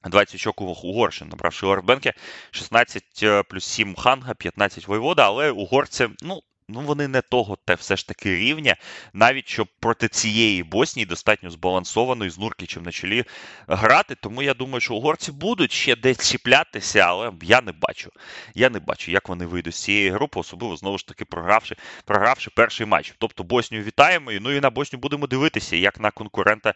20 0.04 0.34
очок 0.34 0.60
Угорщин, 0.60 1.28
набравши 1.28 1.66
Орбенке, 1.66 2.14
16 2.50 3.22
е, 3.22 3.42
плюс 3.42 3.64
7 3.64 3.94
Ханга, 3.94 4.34
15 4.34 4.88
Войвода, 4.88 5.26
але 5.26 5.50
угорці, 5.50 6.08
ну, 6.22 6.42
ну 6.70 6.80
вони 6.80 7.08
не 7.08 7.22
того 7.22 7.58
те 7.64 7.74
все 7.74 7.96
ж 7.96 8.08
таки 8.08 8.34
рівня, 8.36 8.76
навіть 9.12 9.48
щоб 9.48 9.68
проти 9.80 10.08
цієї 10.08 10.62
Боснії 10.62 11.06
достатньо 11.06 11.50
збалансованої 11.50 12.30
з 12.30 12.38
Нуркічем 12.38 12.82
на 12.82 12.92
чолі 12.92 13.24
грати. 13.68 14.14
Тому 14.14 14.42
я 14.42 14.54
думаю, 14.54 14.80
що 14.80 14.94
угорці 14.94 15.32
будуть 15.32 15.72
ще 15.72 15.96
десь 15.96 16.30
чіплятися, 16.30 16.98
але 16.98 17.32
я 17.42 17.60
не 17.60 17.72
бачу. 17.72 18.10
Я 18.54 18.70
не 18.70 18.78
бачу, 18.78 19.10
як 19.10 19.28
вони 19.28 19.46
вийдуть 19.46 19.74
з 19.74 19.82
цієї 19.82 20.10
групи, 20.10 20.40
особливо 20.40 20.76
знову 20.76 20.98
ж 20.98 21.06
таки 21.06 21.24
програвши 21.24 21.76
програвши 22.04 22.50
перший 22.50 22.86
матч. 22.86 23.14
Тобто 23.18 23.44
Боснію 23.44 23.82
вітаємо, 23.82 24.30
ну 24.40 24.52
і 24.52 24.60
на 24.60 24.70
Босню 24.70 24.98
будемо 24.98 25.26
дивитися, 25.26 25.76
як 25.76 26.00
на 26.00 26.10
конкурента 26.10 26.74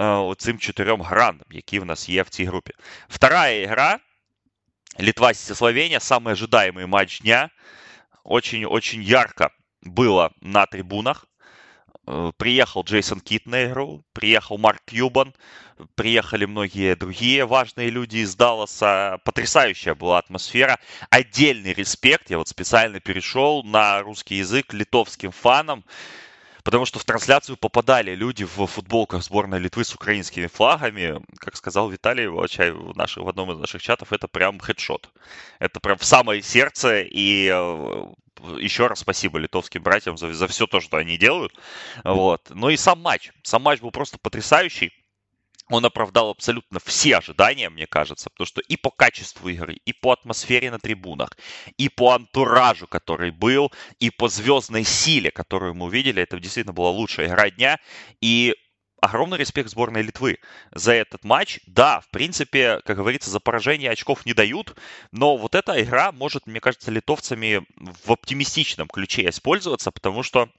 е, 0.00 0.34
цим 0.38 0.58
чотирьом 0.58 1.02
гранам, 1.02 1.46
які 1.50 1.78
в 1.78 1.84
нас 1.84 2.08
є 2.08 2.22
в 2.22 2.28
цій 2.28 2.44
групі. 2.44 2.72
Вторая 3.08 3.66
гра. 3.66 3.98
Литва, 4.98 5.34
Словения, 5.34 5.98
самый 5.98 6.34
ожидаемый 6.34 6.86
матч 6.86 7.20
дня 7.20 7.50
очень-очень 8.24 9.02
ярко 9.02 9.52
было 9.82 10.32
на 10.40 10.66
трибунах. 10.66 11.26
Э, 12.06 12.32
приехал 12.36 12.82
Джейсон 12.82 13.20
Кит 13.20 13.46
на 13.46 13.66
игру, 13.66 14.04
приехал 14.12 14.58
Марк 14.58 14.82
Кьюбан, 14.86 15.34
приехали 15.94 16.44
многие 16.44 16.96
другие 16.96 17.46
важные 17.46 17.90
люди 17.90 18.18
из 18.18 18.34
Далласа. 18.34 19.20
Потрясающая 19.24 19.94
была 19.94 20.18
атмосфера. 20.18 20.78
Отдельный 21.10 21.72
респект. 21.72 22.30
Я 22.30 22.38
вот 22.38 22.48
специально 22.48 23.00
перешел 23.00 23.62
на 23.62 24.00
русский 24.02 24.36
язык 24.36 24.72
литовским 24.72 25.30
фанам, 25.30 25.84
потому 26.64 26.86
что 26.86 26.98
в 26.98 27.04
трансляцию 27.04 27.56
попадали 27.56 28.14
люди 28.14 28.44
в 28.44 28.66
футболках 28.66 29.22
сборной 29.22 29.60
Литвы 29.60 29.84
с 29.84 29.94
украинскими 29.94 30.46
флагами. 30.46 31.22
Как 31.38 31.56
сказал 31.56 31.90
Виталий 31.90 32.26
в, 32.26 32.96
наших, 32.96 33.22
в 33.22 33.28
одном 33.28 33.52
из 33.52 33.58
наших 33.58 33.82
чатов, 33.82 34.12
это 34.12 34.26
прям 34.26 34.58
хедшот. 34.58 35.10
Это 35.58 35.78
прям 35.78 35.98
в 35.98 36.04
самое 36.04 36.42
сердце, 36.42 37.02
и 37.02 37.50
э, 37.52 38.04
еще 38.58 38.86
раз 38.86 39.00
спасибо 39.00 39.38
литовским 39.38 39.82
братьям 39.82 40.16
за, 40.16 40.32
за 40.32 40.48
все 40.48 40.66
то, 40.66 40.80
что 40.80 40.96
они 40.96 41.18
делают. 41.18 41.52
Вот. 42.02 42.50
Ну 42.50 42.70
и 42.70 42.76
сам 42.76 43.00
матч. 43.00 43.30
Сам 43.42 43.62
матч 43.62 43.80
был 43.80 43.90
просто 43.90 44.18
потрясающий. 44.18 44.92
Он 45.74 45.84
оправдал 45.84 46.30
абсолютно 46.30 46.78
все 46.78 47.16
ожидания, 47.16 47.68
мне 47.68 47.88
кажется, 47.88 48.30
потому 48.30 48.46
что 48.46 48.60
и 48.60 48.76
по 48.76 48.90
качеству 48.90 49.48
игры, 49.48 49.74
и 49.84 49.92
по 49.92 50.12
атмосфере 50.12 50.70
на 50.70 50.78
трибунах, 50.78 51.30
и 51.76 51.88
по 51.88 52.12
антуражу, 52.12 52.86
который 52.86 53.32
был, 53.32 53.72
и 53.98 54.10
по 54.10 54.28
звездной 54.28 54.84
силе, 54.84 55.32
которую 55.32 55.74
мы 55.74 55.86
увидели, 55.86 56.22
это 56.22 56.38
действительно 56.38 56.72
была 56.72 56.90
лучшая 56.90 57.26
игра 57.26 57.50
дня. 57.50 57.80
И 58.20 58.54
огромный 59.00 59.36
респект 59.36 59.68
сборной 59.68 60.02
Литвы 60.02 60.38
за 60.72 60.92
этот 60.92 61.24
матч. 61.24 61.58
Да, 61.66 62.00
в 62.00 62.08
принципе, 62.10 62.80
как 62.84 62.96
говорится, 62.96 63.30
за 63.30 63.40
поражение 63.40 63.90
очков 63.90 64.24
не 64.26 64.32
дают, 64.32 64.76
но 65.10 65.36
вот 65.36 65.56
эта 65.56 65.82
игра 65.82 66.12
может, 66.12 66.46
мне 66.46 66.60
кажется, 66.60 66.92
литовцами 66.92 67.66
в 67.76 68.12
оптимистичном 68.12 68.86
ключе 68.86 69.28
использоваться, 69.28 69.90
потому 69.90 70.22
что 70.22 70.50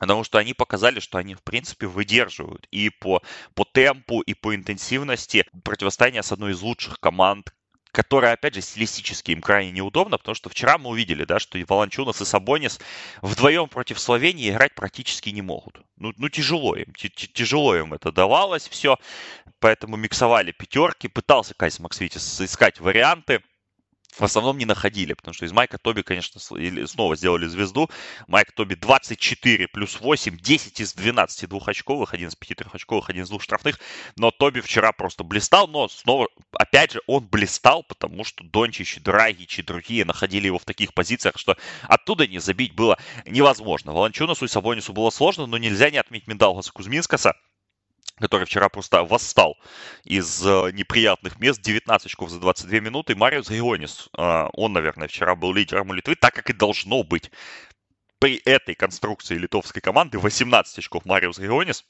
Потому 0.00 0.24
что 0.24 0.38
они 0.38 0.54
показали, 0.54 0.98
что 0.98 1.18
они, 1.18 1.34
в 1.34 1.42
принципе, 1.42 1.86
выдерживают 1.86 2.66
и 2.70 2.88
по, 2.88 3.22
по 3.54 3.66
темпу, 3.66 4.22
и 4.22 4.32
по 4.32 4.54
интенсивности 4.56 5.44
противостояния 5.62 6.22
с 6.22 6.32
одной 6.32 6.52
из 6.52 6.62
лучших 6.62 6.98
команд, 6.98 7.54
которая, 7.92 8.32
опять 8.32 8.54
же, 8.54 8.62
стилистически 8.62 9.32
им 9.32 9.42
крайне 9.42 9.72
неудобно, 9.72 10.16
потому 10.16 10.34
что 10.34 10.48
вчера 10.48 10.78
мы 10.78 10.88
увидели, 10.88 11.24
да, 11.24 11.38
что 11.38 11.58
и 11.58 11.64
Волончунас, 11.64 12.22
и 12.22 12.24
Сабонис 12.24 12.80
вдвоем 13.20 13.68
против 13.68 14.00
Словении 14.00 14.48
играть 14.48 14.74
практически 14.74 15.28
не 15.28 15.42
могут. 15.42 15.82
Ну, 15.96 16.14
ну 16.16 16.30
тяжело 16.30 16.76
им, 16.76 16.94
тяжело 16.94 17.76
им 17.76 17.92
это 17.92 18.10
давалось 18.10 18.68
все, 18.68 18.96
поэтому 19.58 19.96
миксовали 19.96 20.52
пятерки, 20.52 21.08
пытался 21.08 21.52
Кайс 21.52 21.78
Максвитис 21.78 22.40
искать 22.40 22.80
варианты, 22.80 23.42
в 24.16 24.22
основном 24.22 24.58
не 24.58 24.64
находили, 24.64 25.12
потому 25.12 25.34
что 25.34 25.44
из 25.44 25.52
Майка 25.52 25.78
Тоби, 25.78 26.02
конечно, 26.02 26.40
снова 26.40 27.16
сделали 27.16 27.46
звезду. 27.46 27.88
Майк 28.26 28.52
Тоби 28.52 28.74
24 28.74 29.68
плюс 29.68 30.00
8, 30.00 30.36
10 30.36 30.80
из 30.80 30.94
12 30.94 31.48
двухочковых, 31.48 32.14
один 32.14 32.28
из 32.28 32.36
пяти 32.36 32.54
трехочковых, 32.54 33.08
один 33.10 33.24
из 33.24 33.28
двух 33.28 33.42
штрафных. 33.42 33.78
Но 34.16 34.30
Тоби 34.30 34.60
вчера 34.60 34.92
просто 34.92 35.24
блистал, 35.24 35.68
но 35.68 35.88
снова, 35.88 36.28
опять 36.52 36.92
же, 36.92 37.00
он 37.06 37.26
блистал, 37.26 37.82
потому 37.82 38.24
что 38.24 38.44
Дончич, 38.44 38.98
Драгич 39.00 39.60
и 39.60 39.62
другие 39.62 40.04
находили 40.04 40.46
его 40.46 40.58
в 40.58 40.64
таких 40.64 40.92
позициях, 40.94 41.36
что 41.36 41.56
оттуда 41.82 42.26
не 42.26 42.38
забить 42.38 42.74
было 42.74 42.98
невозможно. 43.26 43.92
Волончунасу 43.92 44.44
и 44.44 44.48
Сабонису 44.48 44.92
было 44.92 45.10
сложно, 45.10 45.46
но 45.46 45.58
нельзя 45.58 45.90
не 45.90 45.98
отметить 45.98 46.26
Миндалгаса 46.26 46.72
Кузминскаса, 46.72 47.34
который 48.20 48.46
вчера 48.46 48.68
просто 48.68 49.02
восстал 49.02 49.58
из 50.04 50.46
э, 50.46 50.70
неприятных 50.72 51.40
мест. 51.40 51.60
19 51.60 52.06
очков 52.06 52.30
за 52.30 52.38
22 52.38 52.80
минуты. 52.80 53.16
Мариус 53.16 53.48
Геонис, 53.50 54.08
э, 54.16 54.46
он, 54.52 54.72
наверное, 54.72 55.08
вчера 55.08 55.34
был 55.34 55.52
лидером 55.52 55.90
у 55.90 55.92
Литвы, 55.94 56.14
так 56.14 56.34
как 56.34 56.50
и 56.50 56.52
должно 56.52 57.02
быть. 57.02 57.30
При 58.18 58.36
этой 58.44 58.74
конструкции 58.74 59.36
литовской 59.36 59.80
команды 59.80 60.18
18 60.18 60.78
очков 60.78 61.06
Мариус 61.06 61.38
Геонис. 61.38 61.84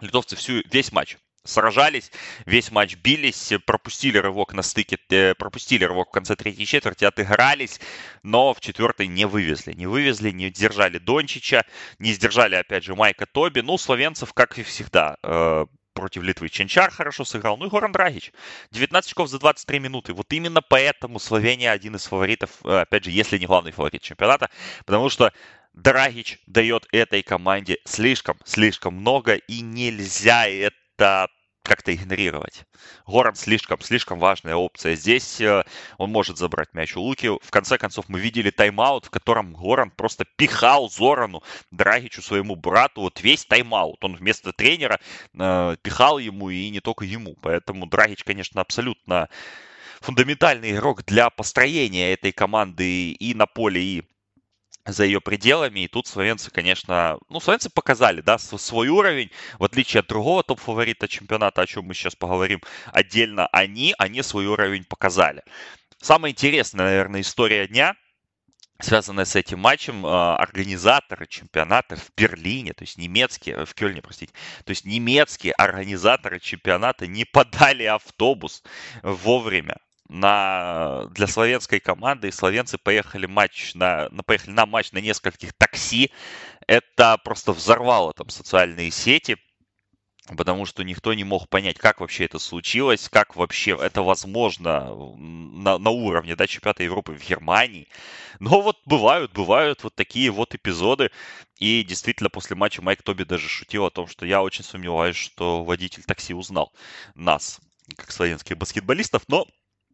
Литовцы 0.00 0.34
всю, 0.36 0.62
весь 0.70 0.90
матч 0.90 1.18
сражались, 1.44 2.10
весь 2.46 2.70
матч 2.70 2.96
бились, 2.96 3.52
пропустили 3.66 4.18
рывок 4.18 4.54
на 4.54 4.62
стыке, 4.62 4.98
э, 5.10 5.34
пропустили 5.34 5.84
рывок 5.84 6.08
в 6.08 6.12
конце 6.12 6.36
третьей 6.36 6.66
четверти, 6.66 7.04
отыгрались, 7.04 7.80
но 8.22 8.54
в 8.54 8.60
четвертой 8.60 9.06
не 9.06 9.26
вывезли. 9.26 9.72
Не 9.74 9.86
вывезли, 9.86 10.30
не 10.30 10.48
сдержали 10.48 10.98
Дончича, 10.98 11.64
не 11.98 12.12
сдержали, 12.12 12.56
опять 12.56 12.84
же, 12.84 12.94
Майка 12.94 13.26
Тоби. 13.26 13.60
Ну, 13.60 13.78
словенцев, 13.78 14.32
как 14.32 14.58
и 14.58 14.62
всегда, 14.62 15.16
э, 15.22 15.66
против 15.92 16.22
Литвы. 16.22 16.48
Ченчар 16.48 16.90
хорошо 16.90 17.24
сыграл. 17.24 17.56
Ну 17.56 17.66
и 17.66 17.70
Горан 17.70 17.92
Драгич. 17.92 18.32
19 18.72 19.10
очков 19.10 19.28
за 19.28 19.38
23 19.38 19.78
минуты. 19.78 20.12
Вот 20.12 20.32
именно 20.32 20.60
поэтому 20.60 21.18
Словения 21.18 21.70
один 21.70 21.96
из 21.96 22.04
фаворитов, 22.06 22.50
э, 22.64 22.80
опять 22.80 23.04
же, 23.04 23.10
если 23.10 23.38
не 23.38 23.46
главный 23.46 23.72
фаворит 23.72 24.02
чемпионата. 24.02 24.50
Потому 24.84 25.08
что 25.08 25.32
Драгич 25.72 26.38
дает 26.46 26.86
этой 26.92 27.22
команде 27.22 27.78
слишком, 27.84 28.38
слишком 28.44 28.94
много, 28.94 29.34
и 29.34 29.60
нельзя 29.60 30.46
это 30.46 30.76
как-то 31.64 31.94
игнорировать. 31.94 32.66
Горан 33.06 33.34
слишком, 33.34 33.80
слишком 33.80 34.18
важная 34.18 34.54
опция. 34.54 34.96
Здесь 34.96 35.40
э, 35.40 35.64
он 35.96 36.10
может 36.10 36.36
забрать 36.36 36.74
мяч 36.74 36.94
у 36.94 37.00
Луки. 37.00 37.28
В 37.28 37.50
конце 37.50 37.78
концов, 37.78 38.04
мы 38.08 38.20
видели 38.20 38.50
тайм-аут, 38.50 39.06
в 39.06 39.10
котором 39.10 39.54
Горан 39.54 39.90
просто 39.90 40.26
пихал 40.36 40.90
Зорану, 40.90 41.42
Драгичу, 41.70 42.20
своему 42.20 42.54
брату, 42.54 43.00
вот 43.00 43.22
весь 43.22 43.46
тайм-аут. 43.46 44.04
Он 44.04 44.14
вместо 44.14 44.52
тренера 44.52 45.00
э, 45.32 45.76
пихал 45.80 46.18
ему 46.18 46.50
и 46.50 46.68
не 46.68 46.80
только 46.80 47.06
ему. 47.06 47.34
Поэтому 47.40 47.86
Драгич, 47.86 48.24
конечно, 48.24 48.60
абсолютно 48.60 49.30
фундаментальный 50.02 50.72
игрок 50.72 51.02
для 51.06 51.30
построения 51.30 52.12
этой 52.12 52.32
команды 52.32 53.12
и 53.12 53.32
на 53.32 53.46
поле, 53.46 53.82
и 53.82 54.02
за 54.86 55.04
ее 55.04 55.20
пределами. 55.20 55.80
И 55.80 55.88
тут 55.88 56.06
словенцы, 56.06 56.50
конечно, 56.50 57.18
ну, 57.28 57.40
словенцы 57.40 57.70
показали, 57.70 58.20
да, 58.20 58.38
свой 58.38 58.88
уровень, 58.88 59.30
в 59.58 59.64
отличие 59.64 60.00
от 60.00 60.06
другого 60.06 60.42
топ-фаворита 60.42 61.08
чемпионата, 61.08 61.62
о 61.62 61.66
чем 61.66 61.86
мы 61.86 61.94
сейчас 61.94 62.14
поговорим 62.14 62.60
отдельно, 62.92 63.46
они, 63.48 63.94
они 63.98 64.22
свой 64.22 64.46
уровень 64.46 64.84
показали. 64.84 65.42
Самая 66.00 66.32
интересная, 66.32 66.86
наверное, 66.86 67.22
история 67.22 67.66
дня, 67.66 67.94
связанная 68.78 69.24
с 69.24 69.36
этим 69.36 69.60
матчем, 69.60 70.04
а, 70.04 70.36
организаторы 70.36 71.26
чемпионата 71.26 71.96
в 71.96 72.10
Берлине, 72.16 72.74
то 72.74 72.82
есть 72.82 72.98
немецкие, 72.98 73.64
в 73.64 73.74
Кёльне, 73.74 74.02
простите, 74.02 74.32
то 74.64 74.70
есть 74.70 74.84
немецкие 74.84 75.54
организаторы 75.54 76.40
чемпионата 76.40 77.06
не 77.06 77.24
подали 77.24 77.84
автобус 77.84 78.62
вовремя 79.02 79.76
на, 80.08 81.06
для 81.10 81.26
славянской 81.26 81.80
команды, 81.80 82.28
и 82.28 82.32
славянцы 82.32 82.78
поехали, 82.78 83.26
матч 83.26 83.74
на, 83.74 84.08
на, 84.10 84.22
поехали 84.22 84.52
на 84.52 84.66
матч 84.66 84.92
на 84.92 84.98
нескольких 84.98 85.52
такси. 85.54 86.10
Это 86.66 87.18
просто 87.24 87.52
взорвало 87.52 88.12
там 88.12 88.28
социальные 88.28 88.90
сети, 88.90 89.36
потому 90.36 90.66
что 90.66 90.82
никто 90.84 91.12
не 91.14 91.24
мог 91.24 91.48
понять, 91.48 91.78
как 91.78 92.00
вообще 92.00 92.24
это 92.24 92.38
случилось, 92.38 93.08
как 93.08 93.36
вообще 93.36 93.78
это 93.80 94.02
возможно 94.02 94.94
на, 95.16 95.78
на 95.78 95.90
уровне 95.90 96.36
да, 96.36 96.46
чемпионата 96.46 96.82
Европы 96.82 97.12
в 97.12 97.26
Германии. 97.26 97.88
Но 98.40 98.60
вот 98.60 98.78
бывают, 98.84 99.32
бывают 99.32 99.84
вот 99.84 99.94
такие 99.94 100.30
вот 100.30 100.54
эпизоды. 100.54 101.10
И 101.58 101.82
действительно, 101.82 102.30
после 102.30 102.56
матча 102.56 102.82
Майк 102.82 103.02
Тоби 103.02 103.24
даже 103.24 103.48
шутил 103.48 103.84
о 103.86 103.90
том, 103.90 104.06
что 104.06 104.26
я 104.26 104.42
очень 104.42 104.64
сомневаюсь, 104.64 105.16
что 105.16 105.64
водитель 105.64 106.02
такси 106.02 106.34
узнал 106.34 106.72
нас, 107.14 107.60
как 107.96 108.10
славянских 108.10 108.56
баскетболистов, 108.58 109.22
но 109.28 109.46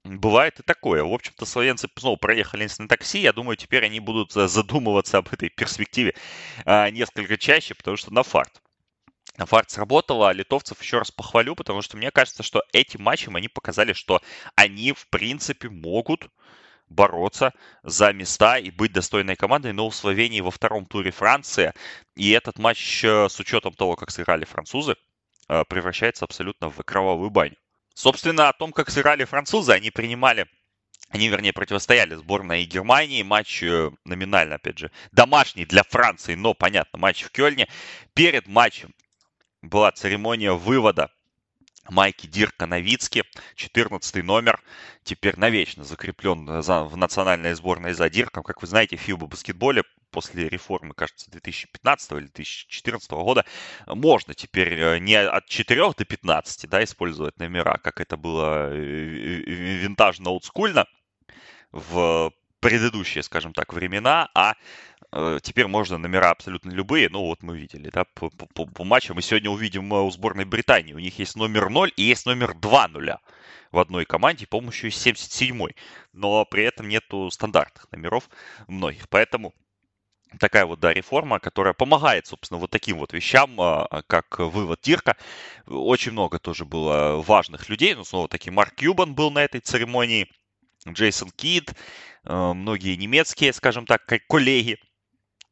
Бывает 0.04 0.59
и 0.59 0.62
такое. 0.62 1.04
В 1.04 1.12
общем-то, 1.12 1.45
словенцы 1.45 1.88
снова 1.95 2.16
проехали 2.16 2.69
на 2.78 2.88
такси. 2.88 3.19
Я 3.21 3.33
думаю, 3.33 3.57
теперь 3.57 3.85
они 3.85 4.00
будут 4.00 4.33
задумываться 4.33 5.19
об 5.19 5.28
этой 5.33 5.50
перспективе 5.50 6.14
а, 6.64 6.90
несколько 6.90 7.37
чаще, 7.37 7.75
потому 7.75 7.97
что 7.99 8.12
на 8.12 8.23
фарт. 8.23 8.62
На 9.37 9.47
фарт 9.47 9.71
сработало, 9.71 10.30
а 10.30 10.33
литовцев 10.33 10.80
еще 10.83 10.99
раз 10.99 11.11
похвалю, 11.11 11.54
потому 11.54 11.83
что 11.83 11.97
мне 11.97 12.11
кажется, 12.11 12.42
что 12.42 12.62
этим 12.73 13.02
матчем 13.02 13.37
они 13.37 13.49
показали, 13.49 13.92
что 13.92 14.21
они, 14.57 14.92
в 14.92 15.07
принципе, 15.09 15.69
могут 15.69 16.28
бороться 16.88 17.52
за 17.83 18.12
места 18.12 18.59
и 18.59 18.71
быть 18.71 18.92
достойной 18.92 19.37
командой, 19.37 19.73
но 19.73 19.87
у 19.87 19.90
Словении 19.92 20.40
во 20.40 20.50
втором 20.50 20.87
туре 20.87 21.11
Франция, 21.11 21.75
и 22.16 22.30
этот 22.30 22.59
матч 22.59 23.04
э, 23.04 23.28
с 23.28 23.38
учетом 23.38 23.73
того, 23.75 23.97
как 23.97 24.11
сыграли 24.11 24.45
французы, 24.45 24.97
э, 25.49 25.64
превращается 25.69 26.25
абсолютно 26.25 26.69
в 26.69 26.83
кровавую 26.83 27.30
баню. 27.30 27.57
Собственно, 28.00 28.49
о 28.49 28.54
том, 28.54 28.73
как 28.73 28.88
сыграли 28.88 29.25
французы, 29.25 29.73
они 29.73 29.90
принимали 29.90 30.49
они, 31.11 31.28
вернее, 31.28 31.52
противостояли 31.52 32.14
сборной 32.14 32.64
Германии. 32.64 33.23
Матч 33.23 33.62
э, 33.62 33.90
номинально, 34.07 34.54
опять 34.54 34.78
же, 34.78 34.90
домашний 35.12 35.66
для 35.66 35.83
Франции, 35.83 36.35
но, 36.35 36.54
понятно, 36.54 36.99
матч 36.99 37.25
в 37.25 37.30
Кёльне. 37.30 37.69
Перед 38.14 38.47
матчем 38.47 38.95
была 39.61 39.92
церемония 39.92 40.52
вывода 40.52 41.11
Майки 41.90 42.26
Дирка 42.26 42.64
Новицки, 42.64 43.25
14 43.57 44.25
номер, 44.25 44.62
теперь 45.02 45.37
навечно 45.37 45.85
закреплен 45.85 46.47
в 46.47 46.97
национальной 46.97 47.52
сборной 47.52 47.92
за 47.92 48.09
Дирком. 48.09 48.45
Как 48.45 48.62
вы 48.62 48.69
знаете, 48.69 48.97
в 48.97 49.28
баскетболе 49.28 49.83
после 50.10 50.48
реформы, 50.48 50.94
кажется, 50.94 51.30
2015 51.30 52.12
или 52.12 52.20
2014 52.26 53.10
года 53.12 53.44
можно 53.86 54.34
теперь 54.34 54.74
э, 54.74 54.98
не 54.98 55.14
от 55.14 55.46
4 55.46 55.92
до 55.96 56.04
15 56.04 56.68
да, 56.68 56.84
использовать 56.84 57.38
номера, 57.38 57.78
как 57.82 58.00
это 58.00 58.16
было 58.16 58.70
э, 58.72 58.76
винтажно, 58.76 60.30
олдскульно 60.30 60.86
в 61.72 62.32
предыдущие, 62.60 63.22
скажем 63.22 63.52
так, 63.52 63.72
времена, 63.72 64.28
а 64.34 64.54
э, 65.12 65.38
теперь 65.42 65.66
можно 65.66 65.98
номера 65.98 66.30
абсолютно 66.30 66.70
любые. 66.70 67.08
Ну, 67.08 67.20
вот 67.22 67.42
мы 67.42 67.58
видели, 67.58 67.90
да, 67.90 68.04
по, 68.04 68.30
по, 68.30 68.66
по 68.66 68.84
матчам. 68.84 69.16
Мы 69.16 69.22
сегодня 69.22 69.50
увидим 69.50 69.90
у 69.92 70.10
сборной 70.10 70.44
Британии. 70.44 70.92
У 70.92 70.98
них 70.98 71.18
есть 71.18 71.36
номер 71.36 71.70
0 71.70 71.92
и 71.96 72.02
есть 72.02 72.26
номер 72.26 72.54
2 72.54 72.88
нуля 72.88 73.20
в 73.72 73.78
одной 73.78 74.04
команде, 74.04 74.46
по-моему, 74.46 74.72
еще 74.72 74.88
есть 74.88 75.06
77-й. 75.06 75.75
Но 76.12 76.44
при 76.44 76.64
этом 76.64 76.88
нету 76.88 77.30
стандартных 77.30 77.90
номеров 77.92 78.28
многих. 78.68 79.08
Поэтому 79.08 79.54
такая 80.38 80.66
вот, 80.66 80.80
да, 80.80 80.93
реформа, 80.93 81.40
которая 81.40 81.75
помогает, 81.75 82.26
собственно, 82.26 82.58
вот 82.60 82.71
таким 82.71 82.99
вот 82.99 83.12
вещам, 83.12 83.60
а, 83.60 83.86
а, 83.86 84.02
как 84.02 84.38
вывод 84.38 84.80
Тирка. 84.80 85.16
Очень 85.66 86.12
много 86.12 86.38
тоже 86.38 86.64
было 86.64 87.23
важных 87.23 87.69
людей. 87.69 87.95
Ну, 87.95 88.04
снова 88.04 88.28
таки, 88.28 88.50
Марк 88.50 88.75
Кьюбан 88.76 89.14
был 89.14 89.30
на 89.30 89.43
этой 89.45 89.60
церемонии, 89.60 90.30
Джейсон 90.88 91.30
Кид, 91.30 91.75
а, 92.25 92.54
многие 92.54 92.97
немецкие, 92.97 93.52
скажем 93.52 93.86
так, 93.86 94.04
коллеги 94.28 94.78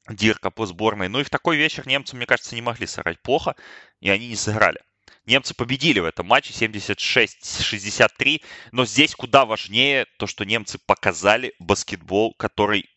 Дирка 0.08 0.50
по 0.50 0.66
сборной. 0.66 1.08
Ну 1.08 1.20
и 1.20 1.24
в 1.24 1.30
такой 1.30 1.56
вечер 1.56 1.86
немцы, 1.86 2.16
мне 2.16 2.26
кажется, 2.26 2.54
не 2.54 2.62
могли 2.62 2.86
сыграть 2.86 3.20
плохо, 3.20 3.56
и 4.00 4.08
они 4.10 4.28
не 4.28 4.36
сыграли. 4.36 4.80
Немцы 5.26 5.54
победили 5.54 6.00
в 6.00 6.06
этом 6.06 6.26
матче 6.26 6.54
76-63, 6.54 8.42
но 8.72 8.86
здесь 8.86 9.14
куда 9.14 9.44
важнее 9.44 10.06
то, 10.16 10.26
что 10.26 10.44
немцы 10.44 10.78
показали 10.78 11.54
баскетбол, 11.58 12.32
который 12.34 12.88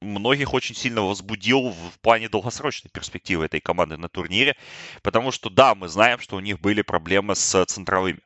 многих 0.00 0.54
очень 0.54 0.74
сильно 0.74 1.02
возбудил 1.02 1.70
в 1.70 2.00
плане 2.00 2.28
долгосрочной 2.28 2.90
перспективы 2.90 3.44
этой 3.44 3.60
команды 3.60 3.96
на 3.96 4.08
турнире, 4.08 4.56
потому 5.02 5.30
что, 5.32 5.50
да, 5.50 5.74
мы 5.74 5.88
знаем, 5.88 6.18
что 6.18 6.36
у 6.36 6.40
них 6.40 6.60
были 6.60 6.82
проблемы 6.82 7.34
с 7.34 7.64
центровыми. 7.66 8.20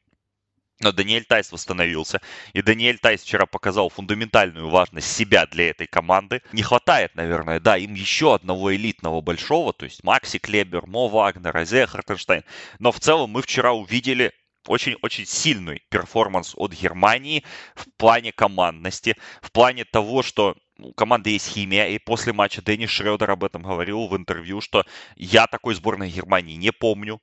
Но 0.80 0.90
Даниэль 0.90 1.24
Тайс 1.24 1.52
восстановился, 1.52 2.20
и 2.52 2.60
Даниэль 2.60 2.98
Тайс 2.98 3.22
вчера 3.22 3.46
показал 3.46 3.88
фундаментальную 3.90 4.68
важность 4.68 5.10
себя 5.10 5.46
для 5.46 5.70
этой 5.70 5.86
команды. 5.86 6.42
Не 6.52 6.62
хватает, 6.62 7.14
наверное, 7.14 7.60
да, 7.60 7.76
им 7.76 7.94
еще 7.94 8.34
одного 8.34 8.74
элитного 8.74 9.20
большого, 9.20 9.72
то 9.72 9.84
есть 9.84 10.02
Макси 10.02 10.38
Клебер, 10.38 10.86
Мо 10.86 11.08
Вагнер, 11.08 11.56
Азея 11.56 11.86
Хартенштайн. 11.86 12.42
Но 12.80 12.90
в 12.90 12.98
целом 12.98 13.30
мы 13.30 13.42
вчера 13.42 13.72
увидели 13.72 14.32
очень-очень 14.66 15.26
сильный 15.26 15.82
перформанс 15.90 16.54
от 16.56 16.72
Германии 16.72 17.44
в 17.76 17.86
плане 17.96 18.32
командности, 18.32 19.16
в 19.42 19.52
плане 19.52 19.84
того, 19.84 20.22
что 20.22 20.56
у 20.77 20.93
команды 20.93 21.31
есть 21.31 21.47
химия, 21.47 21.87
и 21.87 21.99
после 21.99 22.33
матча 22.33 22.61
Дэнни 22.61 22.85
Шредер 22.85 23.31
об 23.31 23.43
этом 23.43 23.63
говорил 23.63 24.07
в 24.07 24.15
интервью, 24.15 24.61
что 24.61 24.85
я 25.15 25.47
такой 25.47 25.75
сборной 25.75 26.09
Германии 26.09 26.55
не 26.55 26.71
помню, 26.71 27.21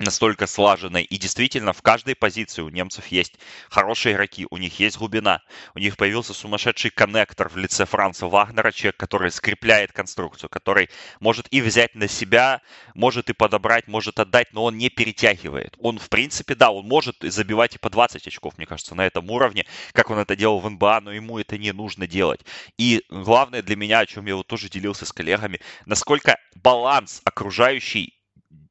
настолько 0.00 0.46
слаженной. 0.46 1.02
И 1.04 1.16
действительно, 1.18 1.72
в 1.72 1.82
каждой 1.82 2.14
позиции 2.14 2.62
у 2.62 2.68
немцев 2.68 3.06
есть 3.08 3.34
хорошие 3.68 4.14
игроки, 4.14 4.46
у 4.50 4.56
них 4.56 4.80
есть 4.80 4.96
глубина. 4.96 5.42
У 5.74 5.78
них 5.78 5.96
появился 5.96 6.34
сумасшедший 6.34 6.90
коннектор 6.90 7.48
в 7.48 7.56
лице 7.56 7.84
Франца 7.84 8.26
Вагнера, 8.26 8.72
человек, 8.72 8.96
который 8.96 9.30
скрепляет 9.30 9.92
конструкцию, 9.92 10.48
который 10.50 10.88
может 11.20 11.46
и 11.50 11.60
взять 11.60 11.94
на 11.94 12.08
себя, 12.08 12.62
может 12.94 13.30
и 13.30 13.34
подобрать, 13.34 13.86
может 13.86 14.18
отдать, 14.18 14.52
но 14.52 14.64
он 14.64 14.78
не 14.78 14.88
перетягивает. 14.88 15.76
Он, 15.78 15.98
в 15.98 16.08
принципе, 16.08 16.54
да, 16.54 16.70
он 16.70 16.86
может 16.86 17.16
забивать 17.20 17.76
и 17.76 17.78
по 17.78 17.90
20 17.90 18.26
очков, 18.26 18.56
мне 18.56 18.66
кажется, 18.66 18.94
на 18.94 19.06
этом 19.06 19.30
уровне, 19.30 19.66
как 19.92 20.10
он 20.10 20.18
это 20.18 20.34
делал 20.34 20.60
в 20.60 20.68
НБА, 20.68 21.00
но 21.02 21.12
ему 21.12 21.38
это 21.38 21.58
не 21.58 21.72
нужно 21.72 22.06
делать. 22.06 22.40
И 22.78 23.04
главное 23.10 23.62
для 23.62 23.76
меня, 23.76 24.00
о 24.00 24.06
чем 24.06 24.26
я 24.26 24.36
вот 24.36 24.46
тоже 24.46 24.68
делился 24.68 25.04
с 25.04 25.12
коллегами, 25.12 25.60
насколько 25.84 26.38
баланс 26.54 27.20
окружающий 27.24 28.19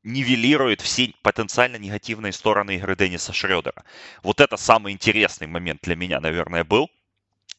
нивелирует 0.03 0.81
все 0.81 1.13
потенциально 1.21 1.77
негативные 1.77 2.31
стороны 2.31 2.75
игры 2.75 2.95
Денниса 2.95 3.33
Шредера. 3.33 3.83
Вот 4.23 4.41
это 4.41 4.57
самый 4.57 4.93
интересный 4.93 5.47
момент 5.47 5.81
для 5.83 5.95
меня, 5.95 6.19
наверное, 6.19 6.63
был 6.63 6.89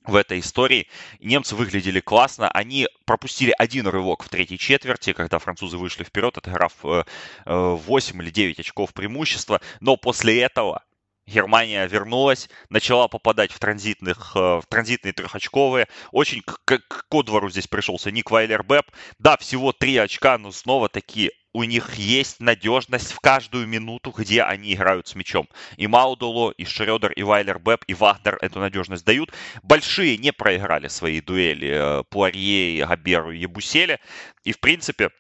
в 0.05 0.17
этой 0.17 0.41
истории. 0.41 0.89
Немцы 1.21 1.55
выглядели 1.55 2.01
классно. 2.01 2.51
Они 2.51 2.89
пропустили 3.05 3.55
один 3.59 3.87
рывок 3.87 4.23
в 4.23 4.29
третьей 4.29 4.59
четверти, 4.59 5.13
когда 5.13 5.39
французы 5.39 5.77
вышли 5.77 6.05
вперед, 6.05 6.39
отыграв 6.39 6.73
8 6.83 7.07
э, 7.47 8.23
или 8.23 8.31
9 8.31 8.61
очков 8.61 8.95
преимущества. 8.95 9.61
Но 9.81 9.97
после 9.97 10.41
этого 10.41 10.83
Германия 11.27 11.87
вернулась, 11.87 12.49
начала 12.71 13.09
попадать 13.09 13.53
в, 13.53 13.59
транзитных, 13.59 14.33
э, 14.35 14.39
в 14.39 14.65
транзитные 14.69 15.13
трехочковые. 15.13 15.87
Очень 16.13 16.43
к, 16.43 16.59
к, 16.65 16.79
к 16.79 17.07
Кодвору 17.09 17.51
здесь 17.51 17.67
пришелся 17.69 18.11
Ник 18.11 18.31
Вайлер 18.31 18.63
Бэп. 18.63 18.87
Да, 19.19 19.37
всего 19.37 19.73
три 19.73 19.97
очка, 19.99 20.39
но 20.39 20.51
снова 20.51 20.89
таки 20.89 21.31
у 21.53 21.65
них 21.65 21.95
есть 21.95 22.41
надежность 22.41 23.13
в 23.13 23.21
каждую 23.21 23.67
минуту, 23.67 24.11
где 24.11 24.43
они 24.43 24.75
играют 24.75 25.09
с 25.09 25.15
мячом. 25.15 25.49
И 25.77 25.87
Маудоло, 25.87 26.53
и 26.53 26.65
Шредер, 26.65 27.13
и 27.13 27.23
Вайлер 27.23 27.59
Бэб, 27.59 27.85
и 27.87 27.95
Вагнер 27.95 28.39
эту 28.41 28.61
надежность 28.61 29.05
дают. 29.05 29.33
Большие 29.63 30.17
не 30.17 30.33
проиграли 30.33 30.89
свои 30.89 31.21
дуэли 31.21 32.05
Пуарье, 32.11 32.87
Габеру 32.87 33.33
и 33.33 33.39
Ебуселе. 33.39 34.01
И, 34.45 34.53
в 34.53 34.61
принципе, 34.61 35.11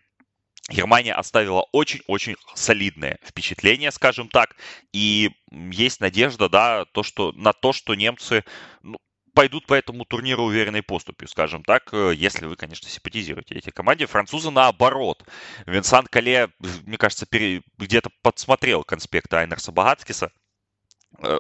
Германия 0.69 1.15
оставила 1.15 1.67
очень-очень 1.73 2.37
солидное 2.55 3.19
впечатление, 3.25 3.91
скажем 3.91 4.29
так, 4.29 4.55
и 4.93 5.31
есть 5.51 6.01
надежда, 6.01 6.49
да, 6.49 6.85
то, 6.85 7.03
что, 7.03 7.33
на 7.33 7.53
то, 7.53 7.73
что 7.73 7.95
немцы 7.95 8.45
ну, 8.83 8.99
пойдут 9.35 9.67
по 9.67 9.75
этому 9.75 10.05
турниру 10.05 10.45
уверенной 10.45 10.83
поступью, 10.83 11.29
скажем 11.29 11.63
так, 11.65 11.89
э, 11.93 12.13
если 12.15 12.47
вы, 12.47 12.57
конечно, 12.57 12.89
симпатизируете 12.89 13.55
этой 13.55 13.73
команде. 13.73 14.07
Французы 14.07 14.51
наоборот. 14.51 15.25
Винсан 15.67 16.07
Кале, 16.07 16.49
мне 16.87 16.97
кажется, 16.97 17.27
пере... 17.27 17.63
где-то 17.79 18.11
подсмотрел 18.23 18.85
конспект 18.85 19.33
Айнерса 19.33 19.73
Багацкиса 19.73 20.33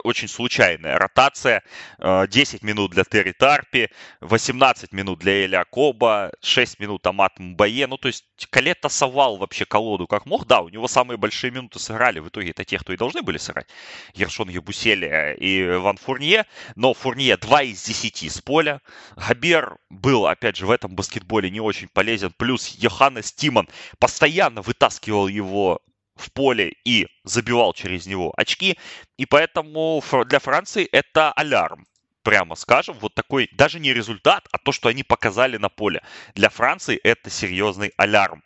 очень 0.04 0.28
случайная 0.28 0.98
ротация. 0.98 1.62
10 1.98 2.62
э, 2.62 2.66
минут 2.66 2.90
для 2.90 3.04
Терри 3.04 3.32
Тарпи, 3.32 3.88
18 4.20 4.92
минут 4.92 5.20
для 5.20 5.44
Эля 5.44 5.64
Коба, 5.64 6.32
6 6.40 6.78
минут 6.80 7.06
Амат 7.06 7.38
Мбае. 7.38 7.86
Ну, 7.86 7.96
то 7.96 8.08
есть 8.08 8.24
Кале 8.50 8.74
тасовал 8.74 9.36
вообще 9.36 9.64
колоду 9.64 10.06
как 10.06 10.26
мог. 10.26 10.46
Да, 10.46 10.60
у 10.60 10.68
него 10.68 10.88
самые 10.88 11.16
большие 11.16 11.50
минуты 11.50 11.78
сыграли. 11.78 12.18
В 12.18 12.28
итоге 12.28 12.50
это 12.50 12.64
те, 12.64 12.78
кто 12.78 12.92
и 12.92 12.96
должны 12.96 13.22
были 13.22 13.38
сыграть. 13.38 13.68
Гершон 14.14 14.48
Ебусели 14.48 15.36
и 15.38 15.78
Ван 15.78 15.96
Фурнье. 15.96 16.46
Но 16.76 16.94
Фурнье 16.94 17.36
2 17.36 17.62
из 17.62 17.82
10 17.84 18.30
с 18.30 18.40
поля. 18.40 18.80
Габер 19.16 19.76
был, 19.88 20.26
опять 20.26 20.56
же, 20.56 20.66
в 20.66 20.70
этом 20.70 20.94
баскетболе 20.94 21.50
не 21.50 21.60
очень 21.60 21.88
полезен. 21.88 22.32
Плюс 22.36 22.68
Йоханнес 22.68 23.32
Тимон 23.32 23.68
постоянно 23.98 24.62
вытаскивал 24.62 25.28
его 25.28 25.80
в 26.20 26.32
поле 26.32 26.74
и 26.84 27.06
забивал 27.24 27.72
через 27.72 28.06
него 28.06 28.32
очки. 28.36 28.78
И 29.16 29.26
поэтому 29.26 30.02
для 30.26 30.38
Франции 30.38 30.88
это 30.92 31.32
алярм 31.32 31.86
прямо 32.22 32.54
скажем, 32.54 32.96
вот 33.00 33.14
такой 33.14 33.48
даже 33.52 33.80
не 33.80 33.92
результат, 33.94 34.46
а 34.52 34.58
то, 34.58 34.72
что 34.72 34.88
они 34.88 35.02
показали 35.02 35.56
на 35.56 35.68
поле. 35.68 36.02
Для 36.34 36.50
Франции 36.50 36.96
это 36.96 37.30
серьезный 37.30 37.92
алярм 37.96 38.42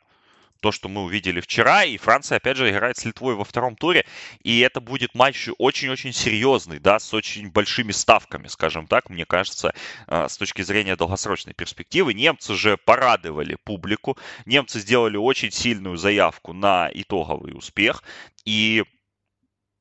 то, 0.64 0.72
что 0.72 0.88
мы 0.88 1.03
увидели 1.03 1.42
вчера, 1.42 1.85
и 1.85 1.98
Франция, 1.98 2.37
опять 2.38 2.57
же, 2.57 2.70
играет 2.70 2.96
с 2.96 3.05
Литвой 3.05 3.35
во 3.35 3.44
втором 3.44 3.77
туре, 3.77 4.07
и 4.42 4.61
это 4.61 4.81
будет 4.81 5.14
матч 5.14 5.50
очень-очень 5.59 6.14
серьезный, 6.14 6.79
да, 6.79 6.98
с 6.98 7.12
очень 7.12 7.50
большими 7.50 7.92
ставками, 7.92 8.46
скажем 8.46 8.87
так, 8.87 9.11
мне 9.11 9.27
кажется, 9.27 9.74
а, 10.07 10.27
с 10.27 10.38
точки 10.38 10.62
зрения 10.62 10.96
долгосрочной 10.96 11.53
перспективы. 11.53 12.14
Немцы 12.14 12.55
же 12.55 12.79
порадовали 12.79 13.59
публику, 13.62 14.16
немцы 14.46 14.81
сделали 14.81 15.18
очень 15.18 15.50
сильную 15.50 15.98
заявку 15.98 16.55
на 16.55 16.90
итоговый 16.94 17.53
успех, 17.55 18.03
и 18.46 18.85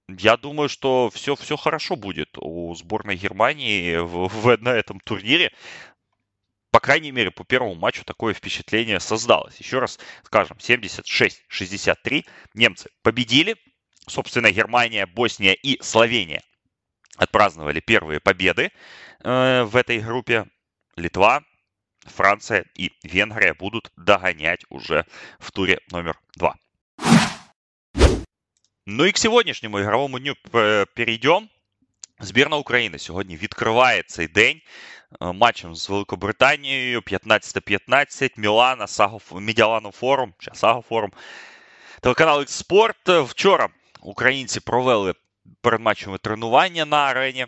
я 0.10 0.36
думаю, 0.36 0.68
что 0.68 1.10
все, 1.14 1.38
все 1.38 1.56
хорошо 1.56 1.96
будет 1.96 2.38
у 2.38 2.76
сборной 2.76 3.16
Германии 3.16 3.96
в, 3.96 4.28
в, 4.28 4.58
на 4.62 4.74
этом 4.74 5.00
турнире 5.00 5.54
по 6.74 6.80
крайней 6.80 7.12
мере, 7.12 7.30
по 7.30 7.44
первому 7.44 7.76
матчу 7.76 8.04
такое 8.04 8.34
впечатление 8.34 9.00
создалось. 9.00 9.58
Еще 9.58 9.78
раз 9.78 10.00
скажем, 10.24 10.58
76-63 10.58 12.26
немцы 12.56 12.90
победили. 13.04 13.56
Собственно, 14.08 14.52
Германия, 14.52 15.06
Босния 15.06 15.54
и 15.54 15.80
Словения 15.84 16.42
отпраздновали 17.16 17.80
первые 17.80 18.20
победы 18.20 18.72
э, 19.24 19.64
в 19.64 19.76
этой 19.76 20.00
группе. 20.00 20.48
Литва, 20.96 21.44
Франция 22.06 22.66
и 22.74 22.92
Венгрия 23.04 23.54
будут 23.54 23.92
догонять 23.96 24.66
уже 24.70 25.06
в 25.38 25.52
туре 25.52 25.80
номер 25.92 26.20
два. 26.36 26.56
Ну 28.88 29.06
и 29.06 29.12
к 29.12 29.18
сегодняшнему 29.18 29.80
игровому 29.80 30.20
дню 30.20 30.36
э, 30.52 30.88
перейдем. 30.96 31.52
Збірна 32.24 32.58
України 32.58 33.00
сьогодні 33.00 33.36
відкриває 33.36 34.04
цей 34.04 34.28
день 34.28 34.62
матчем 35.20 35.76
з 35.76 35.90
Великобританією 35.90 37.02
15-15 37.02 38.32
Мілана, 38.38 38.88
Сагоф... 38.88 39.32
Медіалану 39.34 39.92
Форум, 39.92 40.34
чи 40.40 40.52
Саго 40.54 40.82
Форум. 40.82 41.12
Телеканал 42.02 42.46
Спорт. 42.46 43.10
Вчора 43.10 43.70
українці 44.02 44.60
провели 44.60 45.14
передматчеве 45.62 46.18
тренування 46.18 46.86
на 46.86 46.98
арені. 46.98 47.46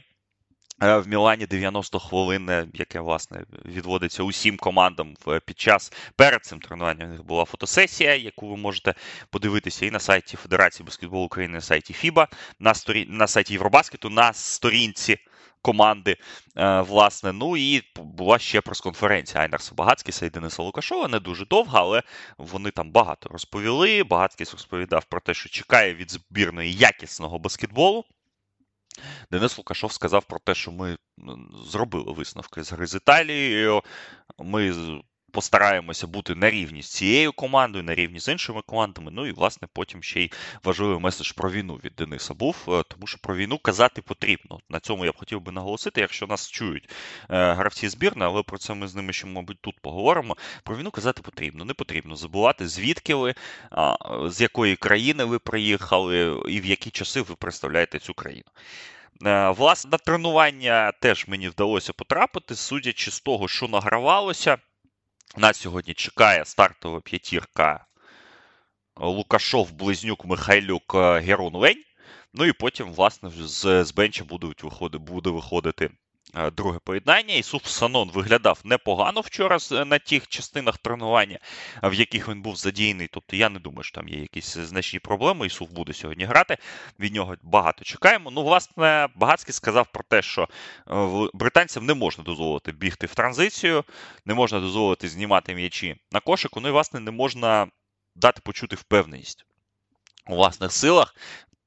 Е, 0.83 0.97
в 0.97 1.07
Мілані 1.07 1.45
90 1.45 1.99
хвилин, 1.99 2.71
яке 2.73 2.99
власне 2.99 3.45
відводиться 3.65 4.23
усім 4.23 4.57
командам 4.57 5.13
під 5.45 5.59
час 5.59 5.93
перед 6.15 6.45
цим 6.45 6.59
тренуванням. 6.59 7.09
У 7.09 7.11
них 7.11 7.23
була 7.23 7.45
фотосесія, 7.45 8.15
яку 8.15 8.49
ви 8.49 8.57
можете 8.57 8.93
подивитися 9.29 9.85
і 9.85 9.91
на 9.91 9.99
сайті 9.99 10.37
Федерації 10.37 10.85
баскетболу 10.85 11.25
України, 11.25 11.53
на 11.53 11.61
сайті 11.61 11.93
ФІБА, 11.93 12.27
на 12.59 12.73
сторі... 12.73 13.05
на 13.09 13.27
сайті 13.27 13.53
Євробаскету, 13.53 14.09
на 14.09 14.33
сторінці. 14.33 15.17
Команди, 15.61 16.17
е, 16.57 16.81
власне, 16.81 17.31
ну 17.33 17.57
і 17.57 17.83
була 17.95 18.39
ще 18.39 18.61
прес-конференція 18.61 19.43
Айнарса 19.43 19.75
Багатскіса 19.75 20.25
і 20.25 20.29
Дениса 20.29 20.63
Лукашова. 20.63 21.07
Не 21.07 21.19
дуже 21.19 21.45
довга, 21.45 21.79
але 21.79 22.03
вони 22.37 22.71
там 22.71 22.91
багато 22.91 23.29
розповіли. 23.29 24.03
Багацькіс 24.03 24.51
розповідав 24.51 25.05
про 25.05 25.19
те, 25.19 25.33
що 25.33 25.49
чекає 25.49 25.95
від 25.95 26.11
збірної 26.11 26.73
якісного 26.73 27.39
баскетболу. 27.39 28.05
Денис 29.31 29.57
Лукашов 29.57 29.93
сказав 29.93 30.25
про 30.25 30.39
те, 30.39 30.55
що 30.55 30.71
ми 30.71 30.97
зробили 31.65 32.13
висновки 32.13 32.63
з 32.63 32.71
гри 32.71 32.87
з 32.87 32.95
Італією. 32.95 33.81
Ми 34.39 34.73
постараємося 35.35 36.07
бути 36.07 36.35
на 36.35 36.49
рівні 36.49 36.81
з 36.81 36.91
цією 36.91 37.33
командою, 37.33 37.83
на 37.83 37.95
рівні 37.95 38.19
з 38.19 38.27
іншими 38.27 38.61
командами. 38.65 39.11
Ну 39.11 39.27
і, 39.27 39.31
власне, 39.31 39.67
потім 39.73 40.03
ще 40.03 40.21
й 40.21 40.31
важливий 40.63 40.99
меседж 40.99 41.31
про 41.31 41.51
війну 41.51 41.79
від 41.83 41.93
Дениса 41.97 42.33
був, 42.33 42.55
е, 42.67 42.83
тому 42.87 43.07
що 43.07 43.17
про 43.17 43.35
війну 43.35 43.57
казати 43.57 44.01
потрібно. 44.01 44.59
На 44.69 44.79
цьому 44.79 45.05
я 45.05 45.11
б 45.11 45.17
хотів 45.17 45.41
би 45.41 45.51
наголосити, 45.51 46.01
якщо 46.01 46.27
нас 46.27 46.49
чують 46.49 46.89
е, 47.29 47.53
гравці 47.53 47.89
збірної, 47.89 48.31
але 48.31 48.43
про 48.43 48.57
це 48.57 48.73
ми 48.73 48.87
з 48.87 48.95
ними 48.95 49.13
ще, 49.13 49.27
мабуть, 49.27 49.57
тут 49.61 49.79
поговоримо. 49.81 50.37
Про 50.63 50.77
війну 50.77 50.91
казати 50.91 51.21
потрібно. 51.21 51.65
Не 51.65 51.73
потрібно 51.73 52.15
забувати, 52.15 52.67
звідки 52.67 53.15
ви, 53.15 53.35
з 54.25 54.41
якої 54.41 54.75
країни 54.75 55.23
ви 55.23 55.39
приїхали, 55.39 56.41
і 56.49 56.61
в 56.61 56.65
які 56.65 56.89
часи 56.89 57.21
ви 57.21 57.35
представляєте 57.35 57.99
цю 57.99 58.13
країну. 58.13 58.51
Е, 59.25 59.49
власне, 59.49 59.91
на 59.91 59.97
тренування 59.97 60.91
теж 61.01 61.27
мені 61.27 61.49
вдалося 61.49 61.93
потрапити, 61.93 62.55
судячи 62.55 63.11
з 63.11 63.19
того, 63.19 63.47
що 63.47 63.67
награвалося. 63.67 64.57
Нас 65.37 65.57
сьогодні 65.57 65.93
чекає 65.93 66.45
стартова 66.45 67.01
п'ятірка 67.01 67.85
Лукашов, 68.95 69.71
Близнюк, 69.71 70.25
Михайлюк, 70.25 70.95
Герон 70.95 71.23
Герун 71.23 71.55
Лень. 71.55 71.83
Ну 72.33 72.45
і 72.45 72.53
потім, 72.53 72.93
власне, 72.93 73.29
з 73.29 73.83
з 73.85 73.93
бенча 73.93 74.23
будуть 74.23 74.63
виходити, 74.63 74.97
буде 74.97 75.29
виходити 75.29 75.85
Е, 75.85 76.04
друге 76.55 76.79
поєднання. 76.83 77.35
Ісуф 77.35 77.65
Санон 77.65 78.11
виглядав 78.11 78.59
непогано 78.63 79.21
вчора 79.21 79.57
на 79.71 79.99
тих 79.99 80.27
частинах 80.27 80.77
тренування, 80.77 81.39
в 81.83 81.93
яких 81.93 82.29
він 82.29 82.41
був 82.41 82.55
задіяний. 82.55 83.07
Тобто 83.11 83.35
я 83.35 83.49
не 83.49 83.59
думаю, 83.59 83.83
що 83.83 83.95
там 83.95 84.09
є 84.09 84.19
якісь 84.19 84.57
значні 84.57 84.99
проблеми. 84.99 85.47
Ісуф 85.47 85.69
буде 85.69 85.93
сьогодні 85.93 86.25
грати. 86.25 86.57
Від 86.99 87.13
нього 87.13 87.35
багато 87.43 87.83
чекаємо. 87.83 88.31
Ну, 88.31 88.43
власне, 88.43 89.07
Багацький 89.15 89.53
сказав 89.53 89.87
про 89.91 90.03
те, 90.09 90.21
що 90.21 90.47
е, 90.89 91.29
британцям 91.33 91.85
не 91.85 91.93
можна 91.93 92.23
дозволити 92.23 92.71
бігти 92.71 93.07
в 93.07 93.15
транзицію, 93.15 93.83
не 94.25 94.33
можна 94.33 94.59
дозволити 94.59 95.09
знімати 95.09 95.55
м'ячі 95.55 95.95
на 96.11 96.19
кошику. 96.19 96.59
Ну 96.59 96.67
і, 96.67 96.71
власне, 96.71 96.99
не 96.99 97.11
можна 97.11 97.67
дати 98.15 98.41
почути 98.43 98.75
впевненість. 98.75 99.45
У 100.27 100.35
власних 100.35 100.71
силах 100.71 101.15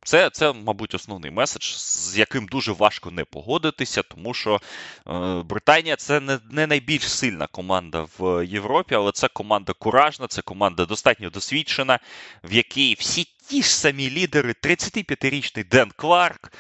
це, 0.05 0.31
це, 0.31 0.53
мабуть, 0.53 0.95
основний 0.95 1.31
меседж, 1.31 1.65
з 1.77 2.19
яким 2.19 2.47
дуже 2.47 2.73
важко 2.73 3.11
не 3.11 3.25
погодитися, 3.25 4.03
тому 4.03 4.35
що 4.35 4.61
е, 5.07 5.43
Британія 5.43 5.97
це 5.97 6.21
не 6.21 6.39
не 6.51 6.67
найбільш 6.67 7.13
сильна 7.13 7.47
команда 7.47 8.07
в 8.19 8.47
Європі, 8.47 8.95
але 8.95 9.13
це 9.13 9.29
команда 9.29 9.73
куражна, 9.73 10.27
це 10.27 10.43
команда 10.43 10.85
достатньо 10.85 11.31
досвідчена, 11.31 11.99
в 12.45 12.53
якій 12.53 12.97
всі 12.99 13.29
ті 13.49 13.63
ж 13.63 13.77
самі 13.77 14.11
лідери, 14.11 14.55
35-річний 14.63 15.69
Ден 15.69 15.93
Кларк, 15.97 16.53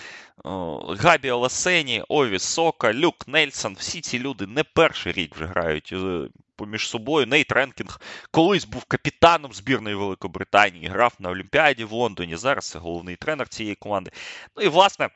Гейб 0.98 1.30
Оласені, 1.30 2.04
Ові 2.08 2.38
Сока, 2.38 2.94
Люк 2.94 3.28
Нельсон, 3.28 3.76
всі 3.78 4.00
ці 4.00 4.18
люди 4.18 4.46
не 4.46 4.64
перший 4.64 5.12
рік 5.12 5.36
вже 5.36 5.46
грають 5.46 5.90
е, 5.92 6.28
поміж 6.58 6.88
собою. 6.88 7.26
Нейт 7.26 7.52
Рейнкінг 7.52 8.00
колись 8.30 8.64
був 8.64 8.84
капітаном 8.84 9.52
збірної 9.52 9.96
Великобританії, 9.96 10.86
грав 10.86 11.14
на 11.18 11.30
Олімпіаді 11.30 11.84
в 11.84 11.92
Лондоні. 11.92 12.36
Зараз 12.36 12.70
це 12.70 12.78
головний 12.78 13.16
тренер 13.16 13.48
цієї 13.48 13.74
команди. 13.74 14.10
Ну 14.56 14.62
і 14.62 14.68
власне. 14.68 15.08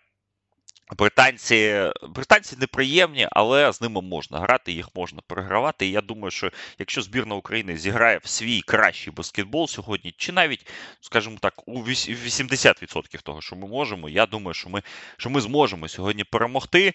Британці 0.99 1.91
британці 2.09 2.57
неприємні, 2.57 3.29
але 3.31 3.73
з 3.73 3.81
ними 3.81 4.01
можна 4.01 4.39
грати, 4.41 4.73
їх 4.73 4.89
можна 4.95 5.21
перегравати. 5.27 5.87
І 5.87 5.91
я 5.91 6.01
думаю, 6.01 6.31
що 6.31 6.51
якщо 6.79 7.03
збірна 7.03 7.35
України 7.35 7.77
зіграє 7.77 8.19
в 8.25 8.29
свій 8.29 8.61
кращий 8.61 9.13
баскетбол 9.13 9.67
сьогодні, 9.69 10.15
чи 10.17 10.33
навіть, 10.33 10.67
скажімо 11.01 11.37
так, 11.41 11.69
у 11.69 11.83
80% 11.83 13.23
того, 13.23 13.41
що 13.41 13.57
ми 13.57 13.69
можемо, 13.69 14.09
я 14.09 14.27
думаю, 14.27 14.55
що 14.55 14.71
ми 14.71 14.83
що 15.17 15.31
ми 15.31 15.41
зможемо 15.41 15.89
сьогодні 15.89 16.25
перемогти. 16.25 16.95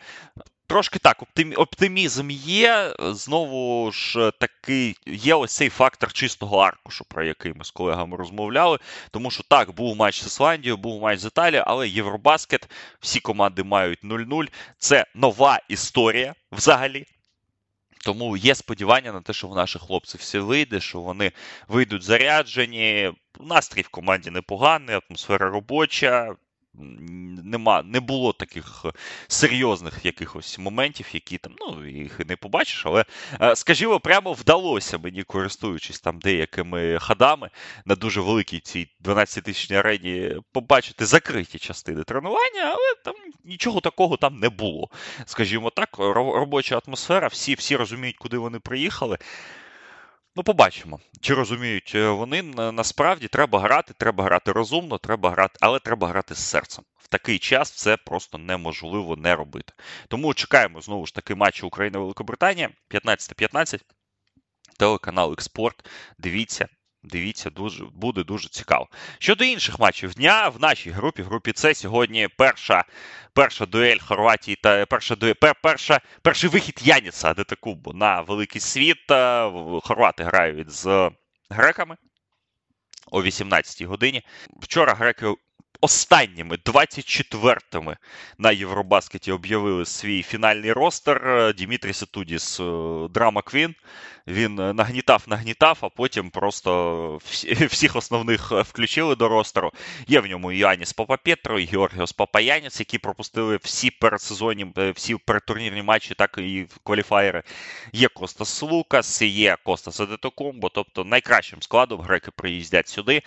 Трошки 0.67 0.99
так, 0.99 1.23
оптимізм 1.57 2.31
є. 2.31 2.95
Знову 2.99 3.91
ж 3.91 4.31
таки, 4.39 4.95
є 5.05 5.35
ось 5.35 5.55
цей 5.55 5.69
фактор 5.69 6.13
чистого 6.13 6.57
аркушу, 6.57 7.05
про 7.09 7.23
який 7.23 7.53
ми 7.53 7.63
з 7.63 7.71
колегами 7.71 8.17
розмовляли. 8.17 8.79
Тому 9.11 9.31
що 9.31 9.43
так, 9.43 9.71
був 9.71 9.95
матч 9.95 10.23
з 10.23 10.25
Ісландією, 10.25 10.77
був 10.77 11.01
матч 11.01 11.19
з 11.19 11.25
Італією, 11.25 11.63
але 11.67 11.89
Євробаскет, 11.89 12.69
всі 12.99 13.19
команди 13.19 13.63
мають 13.63 14.03
0-0. 14.03 14.47
Це 14.77 15.05
нова 15.15 15.59
історія 15.69 16.35
взагалі. 16.51 17.05
Тому 18.05 18.37
є 18.37 18.55
сподівання 18.55 19.11
на 19.11 19.21
те, 19.21 19.33
що 19.33 19.47
в 19.47 19.55
наших 19.55 19.81
хлопців 19.81 20.19
все 20.19 20.39
вийде, 20.39 20.79
що 20.79 21.01
вони 21.01 21.31
вийдуть 21.67 22.03
заряджені. 22.03 23.11
Настрій 23.39 23.81
в 23.81 23.89
команді 23.89 24.29
непоганий, 24.29 24.99
атмосфера 25.09 25.49
робоча 25.49 26.35
нема, 27.43 27.83
не 27.83 27.99
було 27.99 28.33
таких 28.33 28.81
е, 28.85 28.91
серйозних 29.27 30.05
якихось 30.05 30.59
моментів, 30.59 31.07
які 31.13 31.37
там, 31.37 31.53
ну, 31.59 31.87
їх 31.87 32.19
не 32.19 32.35
побачиш, 32.35 32.85
але, 32.85 33.05
е, 33.41 33.55
скажімо, 33.55 33.99
прямо 33.99 34.33
вдалося 34.33 34.97
мені, 34.97 35.23
користуючись 35.23 35.99
там 35.99 36.19
деякими 36.19 36.99
ходами 36.99 37.49
на 37.85 37.95
дуже 37.95 38.21
великій 38.21 38.59
цій 38.59 38.87
12-тисячній 39.03 39.75
арені, 39.75 40.35
побачити 40.51 41.05
закриті 41.05 41.59
частини 41.59 42.03
тренування, 42.03 42.63
але 42.63 42.95
там 43.05 43.15
нічого 43.43 43.79
такого 43.79 44.17
там 44.17 44.39
не 44.39 44.49
було. 44.49 44.89
Скажімо 45.25 45.69
так, 45.69 45.89
робоча 45.97 46.81
атмосфера, 46.87 47.27
всі, 47.27 47.53
всі 47.53 47.75
розуміють, 47.75 48.17
куди 48.17 48.37
вони 48.37 48.59
приїхали. 48.59 49.17
Ну, 50.37 50.43
побачимо, 50.43 50.99
чи 51.21 51.33
розуміють 51.33 51.91
е, 51.95 52.09
вони 52.09 52.43
насправді 52.53 53.27
треба 53.27 53.59
грати, 53.59 53.93
треба 53.97 54.23
грати 54.23 54.51
розумно, 54.51 54.97
треба 54.97 55.31
грати, 55.31 55.57
але 55.61 55.79
треба 55.79 56.07
грати 56.07 56.35
з 56.35 56.39
серцем. 56.39 56.83
В 56.97 57.07
такий 57.07 57.39
час 57.39 57.71
це 57.71 57.97
просто 57.97 58.37
неможливо 58.37 59.15
не 59.15 59.35
робити. 59.35 59.73
Тому 60.07 60.33
чекаємо 60.33 60.81
знову 60.81 61.05
ж 61.05 61.15
таки 61.15 61.35
матчі 61.35 61.65
Україна-Великобританія 61.65 62.69
15-15. 62.89 63.81
Телеканал 64.79 65.33
Експорт. 65.33 65.89
Дивіться, 66.17 66.67
Дивіться, 67.07 67.49
дуже 67.49 67.85
буде 67.85 68.23
дуже 68.23 68.49
цікаво. 68.49 68.87
Щодо 69.19 69.43
інших 69.43 69.79
матчів 69.79 70.13
дня 70.13 70.49
в 70.49 70.61
нашій 70.61 70.89
групі, 70.89 71.21
в 71.21 71.25
групі 71.25 71.53
С 71.55 71.73
сьогодні 71.73 72.27
перша 72.37 72.83
перша 73.33 73.65
дуель 73.65 73.97
Хорватії 73.99 74.57
та 74.63 74.85
перша 74.85 75.15
дуель, 75.15 75.33
пер, 75.33 75.55
перша, 75.63 76.01
перший 76.21 76.49
вихід 76.49 76.79
Яніса 76.83 77.29
Адетакубу 77.29 77.93
на 77.93 78.21
великий 78.21 78.61
світ. 78.61 78.97
Хорвати 79.83 80.23
грають 80.23 80.69
з 80.69 81.11
греками 81.49 81.97
о 83.11 83.21
18-й 83.21 83.85
годині. 83.85 84.21
Вчора 84.61 84.93
греки 84.93 85.33
останніми 85.81 86.55
24-ми 86.55 87.97
на 88.37 88.51
Євробаскеті 88.51 89.31
об'явили 89.31 89.85
свій 89.85 90.23
фінальний 90.23 90.73
ростер. 90.73 91.53
Дімітрій 91.57 91.93
Сатудіс, 91.93 92.59
Drama 93.09 93.41
queen. 93.41 93.75
Він 94.27 94.55
нагнітав, 94.55 95.23
нагнітав, 95.27 95.77
а 95.81 95.89
потім 95.89 96.29
просто 96.29 97.19
всіх 97.69 97.95
основних 97.95 98.51
включили 98.51 99.15
до 99.15 99.27
ростеру. 99.27 99.71
Є 100.07 100.19
в 100.19 100.25
ньому 100.25 100.51
і 100.51 100.63
Яніс 100.63 100.93
Папапетру, 100.93 101.59
і 101.59 101.65
Георгіос 101.65 102.11
Папаянніс, 102.11 102.79
які 102.79 102.97
пропустили 102.97 103.59
всі 103.63 103.91
передсезонні, 103.91 104.67
е, 104.77 104.91
всі 104.91 105.15
передтурнірні 105.15 105.81
матчі, 105.81 106.13
так 106.15 106.37
і 106.37 106.67
qualifier 106.83 107.28
-и. 107.28 107.43
Є 107.93 108.07
Калатес 108.07 108.61
Лукас, 108.61 109.21
є 109.21 109.57
Костас 109.63 109.99
Адетокумбо. 109.99 110.69
Тобто 110.69 111.03
найкращим 111.03 111.61
складом 111.61 112.01
греки 112.01 112.31
приїздять 112.31 112.87
сюди. 112.87 113.21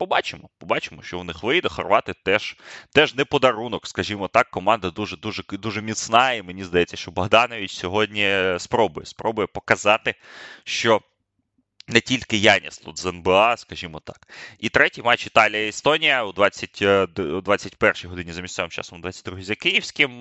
Побачимо, 0.00 0.48
побачимо, 0.58 1.02
що 1.02 1.18
в 1.18 1.24
них 1.24 1.42
вийде. 1.42 1.68
Хорвати 1.68 2.14
теж 2.24 2.56
теж 2.92 3.14
не 3.14 3.24
подарунок, 3.24 3.86
скажімо 3.86 4.28
так. 4.28 4.50
Команда 4.50 4.90
дуже 4.90 5.16
дуже 5.16 5.42
дуже 5.52 5.82
міцна, 5.82 6.32
і 6.32 6.42
мені 6.42 6.64
здається, 6.64 6.96
що 6.96 7.10
Богданович 7.10 7.72
сьогодні 7.72 8.54
спробує 8.58 9.06
спробує 9.06 9.46
показати, 9.46 10.14
що. 10.64 11.00
Не 11.88 12.00
тільки 12.00 12.36
Яніс 12.36 12.78
тут 12.78 12.98
з 12.98 13.06
НБА, 13.06 13.56
скажімо 13.56 14.00
так. 14.00 14.28
І 14.58 14.68
третій 14.68 15.02
матч 15.02 15.26
Італія-Естонія 15.26 16.24
у 16.24 16.32
20, 16.32 16.70
21 17.42 17.94
й 18.04 18.06
годині 18.06 18.32
за 18.32 18.42
місцевим 18.42 18.70
часом, 18.70 19.00
22 19.00 19.38
й 19.38 19.42
за 19.42 19.54
Київським. 19.54 20.18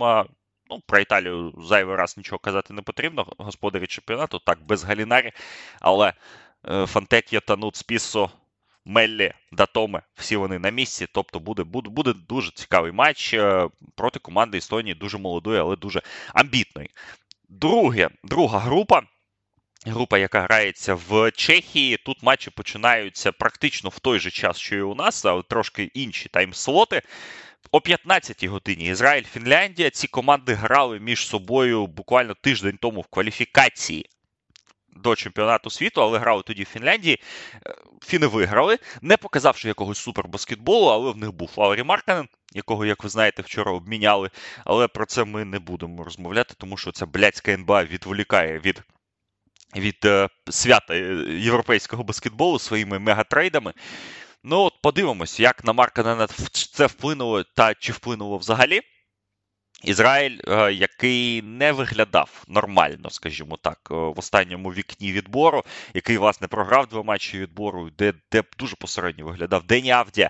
Ну, 0.69 0.79
Про 0.85 0.99
Італію 0.99 1.53
зайвий 1.57 1.95
раз 1.95 2.17
нічого 2.17 2.39
казати 2.39 2.73
не 2.73 2.81
потрібно. 2.81 3.33
Господарі 3.37 3.87
чемпіонату, 3.87 4.39
так, 4.39 4.59
без 4.63 4.83
Галінарі. 4.83 5.31
Але 5.79 6.13
е, 6.69 6.85
Фантек'я 6.85 7.39
та 7.39 7.55
Нут 7.55 7.75
Спіссо 7.75 8.31
Меллі, 8.85 9.33
Датоме, 9.51 10.01
всі 10.15 10.35
вони 10.35 10.59
на 10.59 10.69
місці. 10.69 11.07
Тобто 11.13 11.39
буде 11.39 11.63
буде, 11.63 11.89
буде 11.89 12.13
дуже 12.29 12.51
цікавий 12.51 12.91
матч 12.91 13.33
е, 13.33 13.69
проти 13.95 14.19
команди 14.19 14.57
Естонії, 14.57 14.95
дуже 14.95 15.17
молодої, 15.17 15.59
але 15.59 15.75
дуже 15.75 16.01
амбітної. 16.33 16.89
Друге, 17.49 18.09
Друга 18.23 18.59
група. 18.59 19.01
Група, 19.85 20.17
яка 20.17 20.41
грається 20.41 20.95
в 20.95 21.31
Чехії. 21.31 21.97
Тут 21.97 22.23
матчі 22.23 22.49
починаються 22.49 23.31
практично 23.31 23.89
в 23.89 23.99
той 23.99 24.19
же 24.19 24.31
час, 24.31 24.57
що 24.57 24.75
і 24.75 24.81
у 24.81 24.95
нас, 24.95 25.25
але 25.25 25.43
трошки 25.43 25.83
інші 25.93 26.29
таймслоти. 26.29 27.01
О 27.71 27.77
15-й 27.77 28.47
годині 28.47 28.85
Ізраїль, 28.85 29.23
Фінляндія. 29.23 29.89
Ці 29.89 30.07
команди 30.07 30.53
грали 30.53 30.99
між 30.99 31.27
собою 31.27 31.87
буквально 31.87 32.33
тиждень 32.33 32.77
тому 32.81 33.01
в 33.01 33.07
кваліфікації 33.07 34.09
до 35.03 35.15
чемпіонату 35.15 35.69
світу, 35.69 36.01
але 36.01 36.19
грали 36.19 36.43
тоді 36.45 36.63
в 36.63 36.67
Фінляндії. 36.67 37.21
Е, 37.65 37.75
Фіни 38.05 38.27
виграли, 38.27 38.77
не 39.01 39.17
показавши 39.17 39.67
якогось 39.67 39.97
супербаскетболу, 39.97 40.87
але 40.87 41.11
в 41.11 41.17
них 41.17 41.31
був 41.31 41.51
Лаурі 41.57 41.83
Марканен, 41.83 42.27
якого, 42.53 42.85
як 42.85 43.03
ви 43.03 43.09
знаєте, 43.09 43.41
вчора 43.41 43.71
обміняли. 43.71 44.29
Але 44.65 44.87
про 44.87 45.05
це 45.05 45.23
ми 45.23 45.45
не 45.45 45.59
будемо 45.59 46.03
розмовляти, 46.03 46.53
тому 46.57 46.77
що 46.77 46.91
ця 46.91 47.05
блядська 47.05 47.51
НБА 47.51 47.83
відволікає 47.83 48.59
від. 48.59 48.83
Від 49.75 50.05
е, 50.05 50.29
свята 50.49 50.93
е, 50.93 51.25
європейського 51.29 52.03
баскетболу 52.03 52.59
своїми 52.59 52.99
мегатрейдами. 52.99 53.73
Ну, 54.43 54.59
от 54.59 54.73
подивимось, 54.81 55.39
як 55.39 55.63
на 55.63 55.73
Марканена 55.73 56.27
це 56.51 56.85
вплинуло 56.85 57.43
та 57.43 57.73
чи 57.73 57.91
вплинуло 57.91 58.37
взагалі. 58.37 58.81
Ізраїль, 59.83 60.39
е, 60.47 60.73
який 60.73 61.41
не 61.41 61.71
виглядав 61.71 62.43
нормально, 62.47 63.09
скажімо 63.09 63.57
так, 63.61 63.79
е, 63.91 63.93
в 63.93 64.19
останньому 64.19 64.69
вікні 64.69 65.11
відбору, 65.11 65.63
який 65.93 66.17
власне 66.17 66.47
програв 66.47 66.87
два 66.87 67.03
матчі 67.03 67.39
відбору, 67.39 67.89
де 67.97 68.13
де 68.31 68.43
дуже 68.59 68.75
посередньо 68.75 69.25
виглядав 69.25 69.63
Дені 69.63 69.91
Авдія. 69.91 70.29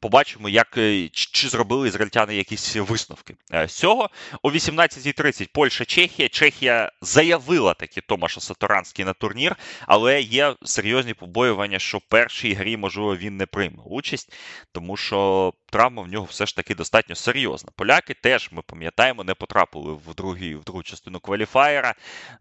Побачимо, 0.00 0.48
як 0.48 0.78
е, 0.78 1.08
чи 1.12 1.48
зробили 1.48 1.88
ізраїльтяни 1.88 2.36
якісь 2.36 2.76
висновки 2.76 3.34
з 3.50 3.72
цього. 3.72 4.10
О 4.42 4.50
18.30 4.50 5.48
Польща, 5.52 5.84
Чехія. 5.84 6.28
Чехія 6.28 6.92
заявила 7.02 7.74
таки 7.74 8.00
Томаша 8.00 8.40
Саторанський 8.40 9.04
на 9.04 9.12
турнір, 9.12 9.56
але 9.86 10.20
є 10.20 10.54
серйозні 10.62 11.14
побоювання, 11.14 11.78
що 11.78 11.98
в 11.98 12.02
першій 12.08 12.52
грі, 12.52 12.76
можливо, 12.76 13.16
він 13.16 13.36
не 13.36 13.46
прийме 13.46 13.82
участь, 13.86 14.32
тому 14.72 14.96
що 14.96 15.52
травма 15.70 16.02
в 16.02 16.08
нього 16.08 16.26
все 16.30 16.46
ж 16.46 16.56
таки 16.56 16.74
достатньо 16.74 17.14
серйозна. 17.14 17.70
Поляки 17.76 18.14
теж 18.14 18.48
ми 18.52 18.62
пам'ятаємо, 18.62 18.89
не 19.24 19.34
потрапили 19.34 19.92
в 19.92 20.14
другі, 20.14 20.54
в 20.54 20.64
другу 20.64 20.82
частину 20.82 21.20
кваліфаєра, 21.20 21.94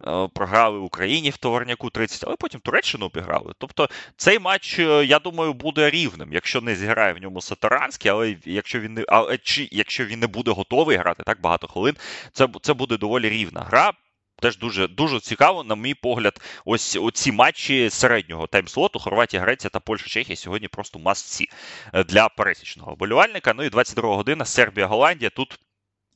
е, 0.08 0.28
програли 0.34 0.80
Україні 0.80 1.30
в 1.30 1.38
товарняку 1.38 1.90
30, 1.90 2.24
але 2.28 2.36
потім 2.36 2.60
Туреччину 2.60 3.06
обіграли. 3.06 3.54
Тобто 3.58 3.90
цей 4.18 4.40
матч, 4.40 4.80
е, 4.80 5.06
я 5.06 5.20
думаю, 5.20 5.54
буде 5.54 5.90
рівним, 5.90 6.34
якщо 6.34 6.62
не 6.62 6.76
зіграє 6.76 7.14
в 7.14 7.22
ньому 7.22 7.42
Сатаранський, 7.42 8.12
але 8.12 8.36
якщо 8.46 8.80
він 8.80 8.94
не 8.94 9.06
але 9.08 9.38
чи 9.38 9.70
якщо 9.72 10.06
він 10.06 10.20
не 10.20 10.28
буде 10.28 10.52
готовий 10.52 10.98
грати 10.98 11.24
так 11.24 11.42
багато 11.42 11.68
хвилин, 11.68 11.96
це 12.34 12.48
це 12.62 12.74
буде 12.74 12.98
доволі 12.98 13.30
рівна 13.30 13.62
гра. 13.62 13.94
Теж 14.42 14.58
дуже 14.58 14.88
дуже 14.88 15.20
цікаво, 15.20 15.64
на 15.64 15.76
мій 15.76 15.94
погляд, 15.94 16.42
ось 16.66 16.96
оці 16.96 17.32
матчі 17.32 17.90
середнього 17.90 18.48
таймслоту 18.48 19.00
Хорватія, 19.00 19.42
Греція 19.42 19.70
та 19.70 19.80
Польща, 19.80 20.10
Чехія 20.10 20.36
сьогодні 20.36 20.68
просто 20.68 21.00
масці 21.00 21.50
е, 21.94 22.04
для 22.04 22.30
пересічного 22.30 22.96
болівальника. 22.96 23.54
Ну 23.54 23.64
і 23.64 23.70
22 23.70 24.16
година 24.16 24.46
Сербія, 24.46 24.88
Голландія. 24.88 25.30
Тут 25.30 25.60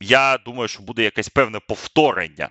я 0.03 0.37
думаю, 0.45 0.67
що 0.67 0.83
буде 0.83 1.03
якесь 1.03 1.29
певне 1.29 1.59
повторення 1.59 2.49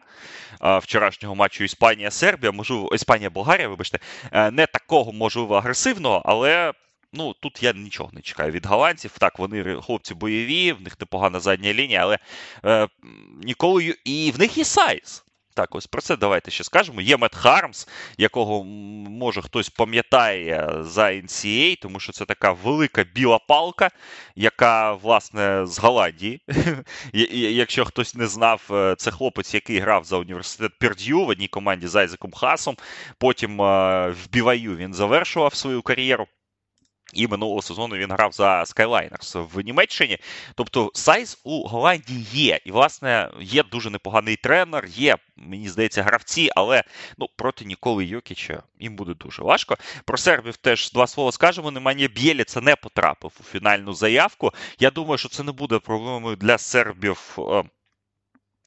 вчорашнього 0.62 1.34
матчу 1.34 1.64
Іспанія-Сербія, 1.64 2.52
можливо, 2.52 2.94
Іспанія-Болгарія, 2.94 3.68
вибачте, 3.68 3.98
е, 4.32 4.50
не 4.50 4.66
такого 4.66 5.12
можливо 5.12 5.54
агресивного, 5.54 6.22
але. 6.24 6.72
Ну, 7.14 7.34
тут 7.40 7.62
я 7.62 7.72
нічого 7.72 8.10
не 8.12 8.20
чекаю 8.20 8.52
від 8.52 8.66
голландців. 8.66 9.18
Так, 9.18 9.38
вони 9.38 9.76
хлопці 9.82 10.14
бойові, 10.14 10.72
в 10.72 10.82
них 10.82 11.00
непогана 11.00 11.40
задня 11.40 11.72
лінія, 11.72 12.00
але 12.02 12.18
е, 12.64 12.88
ніколи 13.42 13.94
і 14.04 14.32
в 14.36 14.38
них 14.38 14.58
є 14.58 14.64
сайз. 14.64 15.24
Так, 15.54 15.74
ось 15.74 15.86
про 15.86 16.02
це 16.02 16.16
давайте 16.16 16.50
ще 16.50 16.64
скажемо. 16.64 17.00
Є 17.00 17.16
Мет 17.16 17.34
Хармс, 17.34 17.88
якого 18.18 18.64
може 18.64 19.42
хтось 19.42 19.68
пам'ятає 19.68 20.74
за 20.80 21.02
NCAA, 21.02 21.78
тому 21.82 22.00
що 22.00 22.12
це 22.12 22.24
така 22.24 22.52
велика 22.52 23.04
біла 23.14 23.38
палка, 23.38 23.90
яка, 24.36 24.92
власне, 24.92 25.66
з 25.66 25.78
Голландії. 25.78 26.42
Якщо 27.52 27.84
хтось 27.84 28.14
не 28.14 28.26
знав, 28.26 28.62
е, 28.70 28.94
це 28.98 29.10
хлопець, 29.10 29.54
який 29.54 29.78
грав 29.78 30.04
за 30.04 30.16
університет 30.16 30.72
Перд'ю 30.78 31.24
в 31.24 31.28
одній 31.28 31.48
команді 31.48 31.86
з 31.86 31.96
Айзеком 31.96 32.32
Хасом. 32.32 32.76
Потім 33.18 33.62
е, 33.62 34.08
в 34.08 34.30
Біваю 34.32 34.76
він 34.76 34.94
завершував 34.94 35.54
свою 35.54 35.82
кар'єру. 35.82 36.26
І 37.12 37.26
минулого 37.26 37.62
сезону 37.62 37.96
він 37.96 38.12
грав 38.12 38.32
за 38.32 38.62
Skyliners 38.62 39.46
в 39.54 39.60
Німеччині. 39.60 40.18
Тобто 40.54 40.90
сайз 40.94 41.40
у 41.44 41.68
Голландії 41.68 42.26
є. 42.32 42.60
І, 42.64 42.70
власне, 42.70 43.30
є 43.40 43.62
дуже 43.62 43.90
непоганий 43.90 44.36
тренер, 44.36 44.86
є, 44.86 45.16
мені 45.36 45.68
здається, 45.68 46.02
гравці, 46.02 46.50
але 46.56 46.82
ну, 47.18 47.28
проти 47.36 47.64
Ніколи 47.64 48.04
Йокіча 48.04 48.62
їм 48.80 48.96
буде 48.96 49.14
дуже 49.14 49.42
важко. 49.42 49.76
Про 50.04 50.18
сербів 50.18 50.56
теж 50.56 50.92
два 50.92 51.06
слова 51.06 51.32
скажемо. 51.32 51.70
Немає 51.70 52.08
Бєліца 52.08 52.60
не 52.60 52.76
потрапив 52.76 53.32
у 53.40 53.44
фінальну 53.44 53.92
заявку. 53.92 54.52
Я 54.78 54.90
думаю, 54.90 55.18
що 55.18 55.28
це 55.28 55.42
не 55.42 55.52
буде 55.52 55.78
проблемою 55.78 56.36
для 56.36 56.58
сербів. 56.58 57.38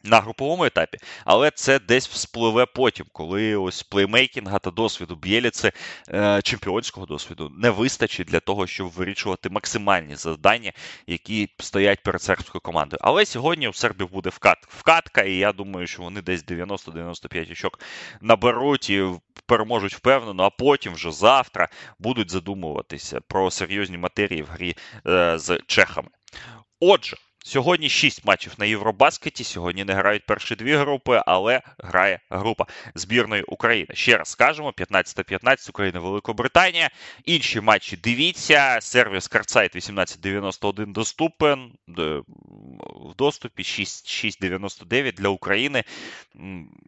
На 0.06 0.20
груповому 0.20 0.66
етапі, 0.66 0.98
але 1.26 1.52
це 1.52 1.80
десь 1.80 2.08
вспливе 2.08 2.66
потім, 2.66 3.06
коли 3.12 3.56
ось 3.56 3.84
плеймейкінга 3.84 4.60
та 4.60 4.72
досвіду 4.72 5.16
Б'єліці, 5.16 5.72
е, 6.10 6.42
чемпіонського 6.44 7.06
досвіду 7.06 7.52
не 7.58 7.70
вистачить 7.70 8.28
для 8.28 8.40
того, 8.40 8.68
щоб 8.68 8.90
вирішувати 8.90 9.50
максимальні 9.50 10.16
завдання, 10.16 10.72
які 11.08 11.50
стоять 11.60 12.04
перед 12.04 12.22
сербською 12.22 12.62
командою. 12.62 13.00
Але 13.02 13.26
сьогодні 13.26 13.68
у 13.68 13.74
сербів 13.74 14.12
буде 14.12 14.30
вкат, 14.30 14.58
вкатка, 14.68 15.22
і 15.22 15.36
я 15.36 15.52
думаю, 15.52 15.88
що 15.88 16.02
вони 16.02 16.22
десь 16.22 16.46
90-95 16.46 17.52
очок 17.52 17.80
наберуть 18.22 18.90
і 18.90 19.06
переможуть 19.46 19.96
впевнено, 19.96 20.44
а 20.44 20.50
потім 20.50 20.94
вже 20.94 21.12
завтра 21.12 21.70
будуть 22.00 22.32
задумуватися 22.32 23.22
про 23.22 23.52
серйозні 23.52 23.98
матерії 23.98 24.42
в 24.42 24.48
грі 24.48 24.76
е, 25.08 25.40
з 25.40 25.60
чехами. 25.68 26.10
Отже. 26.80 27.18
Сьогодні 27.48 27.90
6 27.90 28.26
матчів 28.26 28.54
на 28.58 28.66
Євробаскеті. 28.66 29.44
Сьогодні 29.44 29.84
не 29.84 29.94
грають 29.94 30.26
перші 30.26 30.56
дві 30.56 30.76
групи, 30.76 31.22
але 31.26 31.62
грає 31.78 32.20
група 32.30 32.66
збірної 32.96 33.44
України. 33.44 33.88
Ще 33.94 34.18
раз 34.18 34.28
скажемо: 34.28 34.72
15-15 34.78 35.70
Україна, 35.70 36.00
Великобританія. 36.00 36.90
Інші 37.26 37.62
матчі 37.62 37.98
дивіться. 37.98 38.78
Сервіс 38.82 39.28
Карцайт 39.28 39.72
1891 39.72 40.94
доступен 40.94 41.72
в 41.88 43.16
доступі 43.18 43.64
6,99 43.64 45.14
для 45.14 45.30
України. 45.30 45.84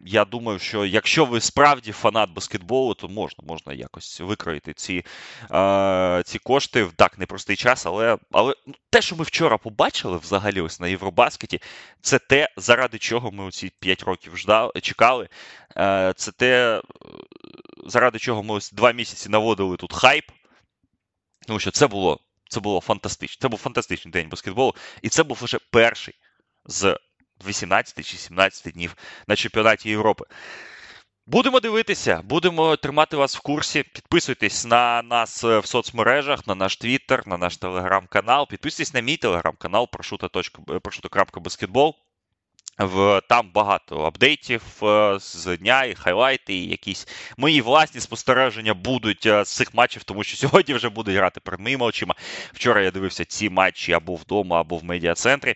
Я 0.06 0.26
думаю, 0.26 0.60
що 0.60 0.86
якщо 0.86 1.26
ви 1.26 1.41
справді 1.41 1.91
фанат 1.91 2.30
баскетболу, 2.30 2.93
то 2.93 3.08
можна 3.08 3.43
можна 3.48 3.74
якось 3.74 4.20
викроїти 4.20 4.74
ці 4.74 5.06
ці 6.26 6.39
кошти 6.39 6.84
в 6.84 6.93
так 6.93 7.20
непростий 7.20 7.56
час. 7.56 7.86
Але 7.86 8.17
але 8.32 8.56
ну, 8.67 8.74
те, 8.89 9.02
що 9.02 9.15
ми 9.15 9.24
вчора 9.24 9.58
побачили 9.58 10.17
взагалі 10.17 10.47
ось 10.56 10.80
на 10.80 10.88
Євробаскеті, 10.88 11.62
це 12.02 12.20
те, 12.20 12.50
заради 12.58 12.98
чого 12.98 13.32
ми 13.32 13.52
ці 13.52 13.72
5 13.80 14.04
років 14.04 14.38
ждали, 14.38 14.72
чекали. 14.82 15.30
Е, 15.78 16.14
Це 16.18 16.32
те, 16.32 16.82
заради 17.86 18.20
чого 18.20 18.44
ми 18.44 18.54
ось 18.54 18.72
два 18.72 18.92
місяці 18.92 19.30
наводили 19.30 19.78
тут 19.78 19.94
хайп. 19.94 20.26
Тому 21.48 21.60
що 21.60 21.72
це 21.72 21.88
було 21.88 22.20
це 22.50 22.60
було 22.60 22.82
фантастично. 22.82 23.38
Це 23.42 23.48
був 23.48 23.60
фантастичний 23.60 24.12
день 24.12 24.30
баскетболу, 24.30 24.76
і 25.02 25.10
це 25.10 25.24
був 25.24 25.42
лише 25.42 25.60
перший 25.72 26.14
з 26.66 27.00
18 27.48 28.06
чи 28.06 28.18
17 28.18 28.74
днів 28.74 28.96
на 29.28 29.36
чемпіонаті 29.36 29.90
Європи. 29.90 30.26
Будемо 31.30 31.60
дивитися, 31.60 32.22
будемо 32.24 32.76
тримати 32.76 33.18
вас 33.18 33.38
в 33.38 33.40
курсі. 33.40 33.84
Підписуйтесь 33.84 34.66
на 34.66 35.02
нас 35.02 35.44
в 35.44 35.66
соцмережах, 35.66 36.48
на 36.48 36.56
наш 36.56 36.78
твіттер, 36.78 37.28
на 37.28 37.38
наш 37.38 37.58
телеграм-канал. 37.58 38.48
Підписуйтесь 38.48 38.94
на 38.94 39.00
мій 39.00 39.18
телеграм-канал 39.18 39.90
прошута.баскетбол. 40.82 41.96
В 42.80 43.22
Там 43.30 43.52
багато 43.54 44.06
апдейтів 44.06 44.62
е, 44.84 45.18
з 45.20 45.58
дня, 45.58 45.84
і 45.84 45.96
хайлайти, 45.96 46.54
і 46.54 46.70
якісь 46.70 47.08
мої 47.38 47.62
власні 47.62 48.02
спостереження 48.02 48.74
будуть 48.74 49.26
е, 49.26 49.46
з 49.46 49.56
цих 49.56 49.74
матчів, 49.74 50.04
тому 50.04 50.24
що 50.24 50.38
сьогодні 50.48 50.74
вже 50.74 50.90
будуть 50.90 51.16
грати 51.16 51.40
перед 51.40 51.60
моїми 51.60 51.86
очима. 51.86 52.16
Вчора 52.54 52.82
я 52.82 52.92
дивився 52.92 53.26
ці 53.26 53.50
матчі 53.50 53.94
або 53.94 54.16
вдома, 54.16 54.60
або 54.62 54.78
в 54.78 54.84
медіа-центрі, 54.84 55.56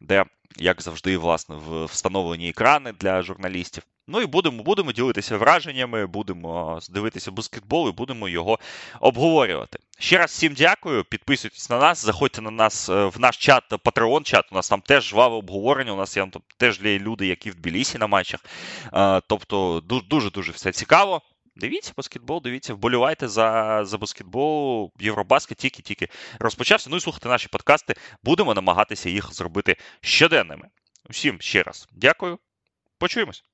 де, 0.00 0.24
як 0.56 0.82
завжди, 0.82 1.18
власне, 1.18 1.56
встановлені 1.86 2.48
екрани 2.48 2.92
для 2.92 3.22
журналістів. 3.22 3.82
Ну 4.12 4.20
і 4.20 4.26
будемо 4.26 4.62
будемо 4.62 4.92
ділитися 4.92 5.36
враженнями, 5.36 6.06
будемо 6.06 6.80
дивитися 6.90 7.30
баскетбол 7.30 7.88
і 7.88 7.92
будемо 7.92 8.28
його 8.28 8.58
обговорювати. 9.00 9.78
Ще 9.98 10.18
раз 10.18 10.30
всім 10.30 10.54
дякую. 10.54 11.04
Підписуйтесь 11.04 11.70
на 11.70 11.78
нас, 11.78 12.04
заходьте 12.04 12.40
на 12.42 12.50
нас 12.50 12.88
е, 12.88 13.04
в 13.04 13.20
наш 13.20 13.36
чат, 13.36 13.64
Patreon 13.70 14.22
чат. 14.22 14.44
У 14.52 14.54
нас 14.54 14.68
там 14.68 14.80
теж 14.80 15.04
жваве 15.04 15.36
обговорення. 15.36 15.92
У 15.92 15.96
нас 15.96 16.16
є 16.16 16.26
там 16.26 16.42
теж 16.56 16.80
є 16.80 16.98
люди, 16.98 17.26
які 17.26 17.50
в 17.50 17.54
Тбілісі 17.54 17.98
на 17.98 18.06
матчах. 18.06 18.40
Е, 18.94 19.20
тобто 19.26 19.80
дуже 20.10 20.30
дуже 20.30 20.52
все 20.52 20.72
цікаво. 20.72 21.22
Дивіться 21.56 21.92
баскетбол, 21.96 22.42
дивіться, 22.42 22.74
вболівайте 22.74 23.28
за 23.28 23.80
за 23.84 23.98
баскетбол, 23.98 24.92
Євробаскет 25.00 25.58
тільки-тільки 25.58 26.08
розпочався. 26.38 26.90
Ну 26.90 26.96
і 26.96 27.00
слухайте 27.00 27.28
наші 27.28 27.48
подкасти. 27.48 27.94
Будемо 28.22 28.54
намагатися 28.54 29.10
їх 29.10 29.34
зробити 29.34 29.76
щоденними. 30.00 30.68
Усім 31.10 31.40
ще 31.40 31.62
раз 31.62 31.88
дякую. 31.92 32.38
Почуємось. 32.98 33.44